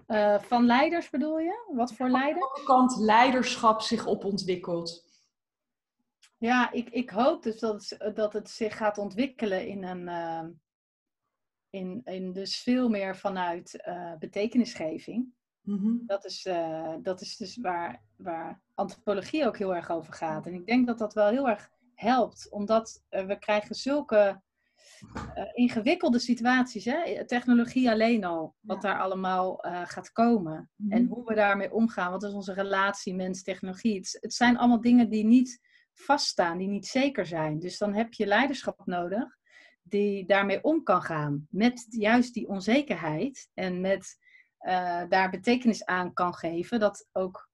Eh, 0.06 0.40
van 0.40 0.66
leiders 0.66 1.10
bedoel 1.10 1.38
je? 1.38 1.72
Wat 1.74 1.92
voor 1.94 2.08
leider? 2.08 2.38
welke 2.38 2.62
kant 2.64 2.96
leiderschap 2.96 3.80
zich 3.80 4.06
op 4.06 4.24
ontwikkelt. 4.24 5.08
Ja, 6.38 6.72
ik, 6.72 6.88
ik 6.88 7.10
hoop 7.10 7.42
dus 7.42 7.58
dat 7.58 7.88
het, 7.88 8.16
dat 8.16 8.32
het 8.32 8.50
zich 8.50 8.76
gaat 8.76 8.98
ontwikkelen 8.98 9.66
in 9.66 9.84
een. 9.84 10.08
eh, 10.08 10.44
in, 11.70 12.00
in 12.04 12.32
dus 12.32 12.62
veel 12.62 12.88
meer 12.88 13.16
vanuit 13.16 13.80
eh, 13.82 14.14
betekenisgeving. 14.18 15.32
Mhm. 15.60 15.96
Dat 16.06 16.24
is, 16.24 16.46
eh, 16.46 16.94
dat 17.02 17.20
is 17.20 17.36
dus 17.36 17.56
waar, 17.56 18.02
waar 18.16 18.60
antropologie 18.74 19.46
ook 19.46 19.58
heel 19.58 19.74
erg 19.74 19.90
over 19.90 20.12
gaat. 20.12 20.46
En 20.46 20.54
ik 20.54 20.66
denk 20.66 20.86
dat 20.86 20.98
dat 20.98 21.14
wel 21.14 21.28
heel 21.28 21.48
erg 21.48 21.70
helpt, 21.94 22.50
omdat 22.50 23.02
eh, 23.08 23.26
we 23.26 23.38
krijgen 23.38 23.74
zulke 23.74 24.40
ingewikkelde 25.54 26.18
situaties. 26.18 26.84
Hè? 26.84 27.26
Technologie 27.26 27.90
alleen 27.90 28.24
al, 28.24 28.54
wat 28.60 28.82
Ja. 28.82 28.88
daar 28.88 29.00
allemaal 29.00 29.64
gaat 29.84 30.12
komen. 30.12 30.70
Mhm. 30.76 30.92
En 30.92 31.06
hoe 31.06 31.24
we 31.24 31.34
daarmee 31.34 31.72
omgaan. 31.72 32.10
Wat 32.10 32.22
is 32.22 32.32
onze 32.32 32.52
relatie 32.52 33.14
mens-technologie? 33.14 33.96
Het, 33.96 34.18
het 34.20 34.34
zijn 34.34 34.58
allemaal 34.58 34.80
dingen 34.80 35.08
die 35.08 35.24
niet 35.24 35.60
vaststaan, 35.92 36.58
die 36.58 36.68
niet 36.68 36.86
zeker 36.86 37.26
zijn. 37.26 37.58
Dus 37.58 37.78
dan 37.78 37.94
heb 37.94 38.12
je 38.12 38.26
leiderschap 38.26 38.86
nodig 38.86 39.38
die 39.90 40.26
daarmee 40.26 40.62
om 40.62 40.82
kan 40.82 41.02
gaan. 41.02 41.46
Met 41.50 41.86
juist 41.88 42.34
die 42.34 42.48
onzekerheid 42.48 43.48
en 43.54 43.80
met 43.80 44.18
eh, 44.58 45.02
daar 45.08 45.30
betekenis 45.30 45.84
aan 45.84 46.12
kan 46.12 46.34
geven. 46.34 46.80
Dat 46.80 47.08
ook 47.12 47.48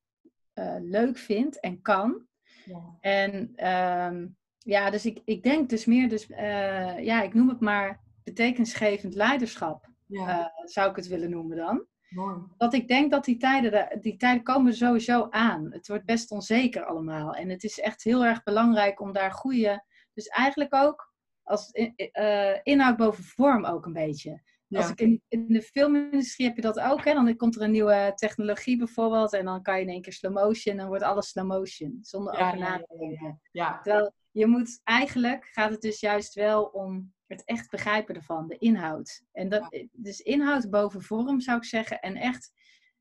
eh, 0.52 0.76
leuk 0.80 1.18
vindt 1.18 1.60
en 1.60 1.82
kan. 1.82 2.26
Ja. 2.64 2.96
En 3.00 3.52
ehm, 3.54 4.26
ja, 4.58 4.90
dus 4.90 5.06
ik, 5.06 5.20
ik 5.24 5.42
denk 5.42 5.68
dus 5.68 5.84
meer, 5.84 6.08
dus, 6.08 6.28
uh, 6.30 6.98
ja, 7.04 7.22
ik 7.22 7.34
noem 7.34 7.48
het 7.48 7.60
maar 7.60 8.00
betekenisgevend 8.24 9.14
leiderschap, 9.14 9.88
ja. 10.06 10.52
zou 10.64 10.90
ik 10.90 10.96
het 10.96 11.06
willen 11.06 11.30
noemen 11.30 11.56
dan. 11.56 11.86
Mooi. 12.08 12.38
Dat 12.56 12.74
ik 12.74 12.88
denk 12.88 13.10
dat 13.10 13.24
die 13.24 13.36
tijden, 13.36 14.00
die 14.00 14.16
tijden 14.16 14.42
komen 14.42 14.74
sowieso 14.74 15.26
aan. 15.30 15.72
Het 15.72 15.88
wordt 15.88 16.04
best 16.04 16.30
onzeker 16.30 16.84
allemaal. 16.84 17.34
En 17.34 17.48
het 17.48 17.64
is 17.64 17.80
echt 17.80 18.04
heel 18.04 18.24
erg 18.24 18.42
belangrijk 18.42 19.00
om 19.00 19.12
daar 19.12 19.32
goede, 19.32 19.84
dus 20.14 20.26
eigenlijk 20.26 20.74
ook 20.74 21.05
als 21.46 21.70
uh, 21.72 22.56
inhoud 22.62 22.96
boven 22.96 23.24
vorm 23.24 23.64
ook 23.64 23.86
een 23.86 23.92
beetje. 23.92 24.42
Als 24.70 24.90
ik 24.90 25.00
in, 25.00 25.22
in, 25.28 25.46
de 25.48 25.62
filmindustrie 25.62 26.46
heb 26.46 26.56
je 26.56 26.62
dat 26.62 26.80
ook. 26.80 27.04
Hè? 27.04 27.14
Dan 27.14 27.36
komt 27.36 27.56
er 27.56 27.62
een 27.62 27.70
nieuwe 27.70 28.12
technologie 28.14 28.76
bijvoorbeeld. 28.76 29.32
En 29.32 29.44
dan 29.44 29.62
kan 29.62 29.76
je 29.76 29.82
in 29.82 29.88
één 29.88 30.02
keer 30.02 30.12
slow 30.12 30.34
motion. 30.34 30.72
En 30.74 30.80
dan 30.80 30.88
wordt 30.88 31.04
alles 31.04 31.28
slow 31.28 31.46
motion. 31.46 31.98
Zonder 32.02 32.32
over 32.32 32.58
na 32.58 32.76
te 32.76 32.96
denken. 32.98 33.40
Ja, 33.52 33.80
Terwijl 33.82 34.12
je 34.30 34.46
moet 34.46 34.80
eigenlijk 34.84 35.44
gaat 35.44 35.70
het 35.70 35.80
dus 35.80 36.00
juist 36.00 36.34
wel 36.34 36.64
om 36.64 37.12
het 37.26 37.44
echt 37.44 37.70
begrijpen 37.70 38.14
ervan. 38.14 38.48
De 38.48 38.58
inhoud. 38.58 39.22
En 39.32 39.48
dat, 39.48 39.86
Dus 39.92 40.20
inhoud 40.20 40.70
boven 40.70 41.02
vorm 41.02 41.40
zou 41.40 41.56
ik 41.56 41.64
zeggen. 41.64 42.00
En 42.00 42.16
echt 42.16 42.52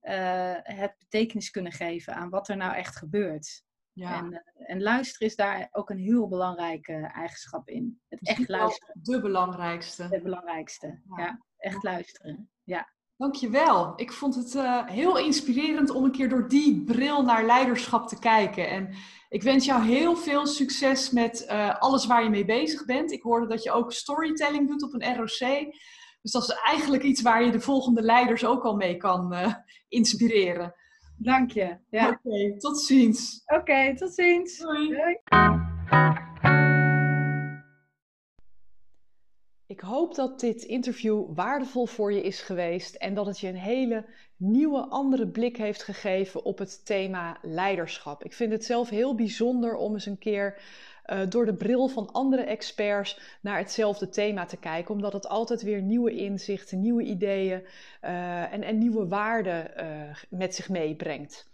uh, 0.01 0.53
het 0.61 0.95
betekenis 0.99 1.49
kunnen 1.49 1.71
geven 1.71 2.15
aan 2.15 2.29
wat 2.29 2.47
er 2.47 2.57
nou 2.57 2.75
echt 2.75 2.95
gebeurt. 2.95 3.63
Ja. 3.95 4.17
En, 4.17 4.31
uh, 4.31 4.39
en, 4.55 4.81
luisteren 4.81 5.27
is 5.27 5.35
daar 5.35 5.69
ook 5.71 5.89
een 5.89 5.97
heel 5.97 6.27
belangrijke 6.27 6.93
eigenschap 6.93 7.69
in. 7.69 8.01
Het 8.09 8.27
echt 8.27 8.49
luisteren. 8.49 8.99
De 9.01 9.21
belangrijkste. 9.21 10.07
De 10.09 10.21
belangrijkste, 10.21 11.01
ja 11.17 11.39
echt 11.65 11.83
luisteren. 11.83 12.49
Ja. 12.63 12.93
Dankjewel. 13.17 13.93
Ik 13.95 14.11
vond 14.11 14.35
het 14.35 14.53
uh, 14.53 14.87
heel 14.87 15.17
inspirerend 15.17 15.89
om 15.89 16.03
een 16.03 16.11
keer 16.11 16.29
door 16.29 16.47
die 16.47 16.83
bril 16.83 17.23
naar 17.23 17.45
leiderschap 17.45 18.07
te 18.07 18.19
kijken. 18.19 18.69
En 18.69 18.95
ik 19.29 19.43
wens 19.43 19.65
jou 19.65 19.83
heel 19.83 20.15
veel 20.15 20.47
succes 20.47 21.09
met 21.09 21.45
uh, 21.49 21.79
alles 21.79 22.05
waar 22.05 22.23
je 22.23 22.29
mee 22.29 22.45
bezig 22.45 22.85
bent. 22.85 23.11
Ik 23.11 23.21
hoorde 23.21 23.47
dat 23.47 23.63
je 23.63 23.71
ook 23.71 23.91
storytelling 23.91 24.67
doet 24.67 24.83
op 24.83 24.93
een 24.93 25.15
ROC. 25.15 25.73
Dus 26.21 26.31
dat 26.31 26.43
is 26.43 26.49
eigenlijk 26.49 27.03
iets 27.03 27.21
waar 27.21 27.43
je 27.43 27.51
de 27.51 27.59
volgende 27.59 28.01
leiders 28.01 28.45
ook 28.45 28.63
al 28.63 28.75
mee 28.75 28.97
kan 28.97 29.33
uh, 29.33 29.53
inspireren. 29.87 30.73
Dank 31.17 31.51
je. 31.51 31.77
Ja. 31.89 32.07
Oké, 32.09 32.19
okay, 32.27 32.57
tot 32.57 32.81
ziens. 32.81 33.43
Oké, 33.45 33.59
okay, 33.59 33.95
tot 33.95 34.13
ziens. 34.13 34.57
Doei. 34.57 34.87
Doei. 34.87 35.19
Ik 39.67 39.79
hoop 39.79 40.15
dat 40.15 40.39
dit 40.39 40.63
interview 40.63 41.35
waardevol 41.35 41.85
voor 41.85 42.13
je 42.13 42.21
is 42.21 42.41
geweest 42.41 42.95
en 42.95 43.13
dat 43.13 43.25
het 43.25 43.39
je 43.39 43.47
een 43.47 43.55
hele 43.55 44.05
nieuwe, 44.37 44.79
andere 44.79 45.27
blik 45.27 45.57
heeft 45.57 45.83
gegeven 45.83 46.43
op 46.43 46.57
het 46.57 46.85
thema 46.85 47.37
leiderschap. 47.41 48.23
Ik 48.23 48.33
vind 48.33 48.51
het 48.51 48.65
zelf 48.65 48.89
heel 48.89 49.15
bijzonder 49.15 49.75
om 49.75 49.93
eens 49.93 50.05
een 50.05 50.17
keer 50.17 50.61
uh, 51.07 51.19
door 51.29 51.45
de 51.45 51.53
bril 51.53 51.87
van 51.87 52.11
andere 52.11 52.41
experts 52.41 53.19
naar 53.41 53.57
hetzelfde 53.57 54.09
thema 54.09 54.45
te 54.45 54.57
kijken, 54.57 54.93
omdat 54.93 55.13
het 55.13 55.27
altijd 55.27 55.61
weer 55.61 55.81
nieuwe 55.81 56.15
inzichten, 56.15 56.81
nieuwe 56.81 57.03
ideeën 57.03 57.61
uh, 58.03 58.53
en, 58.53 58.63
en, 58.63 58.77
nieuwe 58.77 59.07
waarden 59.07 59.71
uh, 59.77 60.15
met 60.29 60.55
zich 60.55 60.69
meebrengt. 60.69 61.53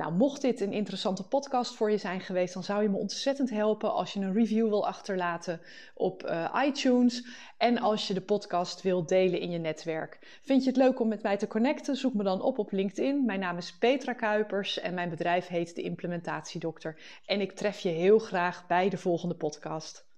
Nou, 0.00 0.12
mocht 0.12 0.40
dit 0.40 0.60
een 0.60 0.72
interessante 0.72 1.22
podcast 1.22 1.74
voor 1.74 1.90
je 1.90 1.96
zijn 1.96 2.20
geweest, 2.20 2.54
dan 2.54 2.64
zou 2.64 2.82
je 2.82 2.88
me 2.88 2.96
ontzettend 2.96 3.50
helpen 3.50 3.92
als 3.92 4.12
je 4.12 4.20
een 4.20 4.32
review 4.32 4.68
wil 4.68 4.86
achterlaten 4.86 5.60
op 5.94 6.26
uh, 6.26 6.62
iTunes 6.66 7.24
en 7.58 7.78
als 7.78 8.08
je 8.08 8.14
de 8.14 8.20
podcast 8.20 8.82
wilt 8.82 9.08
delen 9.08 9.40
in 9.40 9.50
je 9.50 9.58
netwerk. 9.58 10.38
Vind 10.42 10.62
je 10.62 10.68
het 10.68 10.78
leuk 10.78 11.00
om 11.00 11.08
met 11.08 11.22
mij 11.22 11.36
te 11.36 11.46
connecten? 11.46 11.96
Zoek 11.96 12.14
me 12.14 12.22
dan 12.22 12.42
op 12.42 12.58
op 12.58 12.72
LinkedIn. 12.72 13.24
Mijn 13.24 13.40
naam 13.40 13.56
is 13.56 13.76
Petra 13.78 14.12
Kuipers 14.12 14.80
en 14.80 14.94
mijn 14.94 15.10
bedrijf 15.10 15.46
heet 15.46 15.74
De 15.74 15.82
Implementatiedokter. 15.82 16.96
En 17.26 17.40
ik 17.40 17.52
tref 17.52 17.78
je 17.78 17.88
heel 17.88 18.18
graag 18.18 18.66
bij 18.66 18.88
de 18.88 18.98
volgende 18.98 19.34
podcast. 19.34 20.08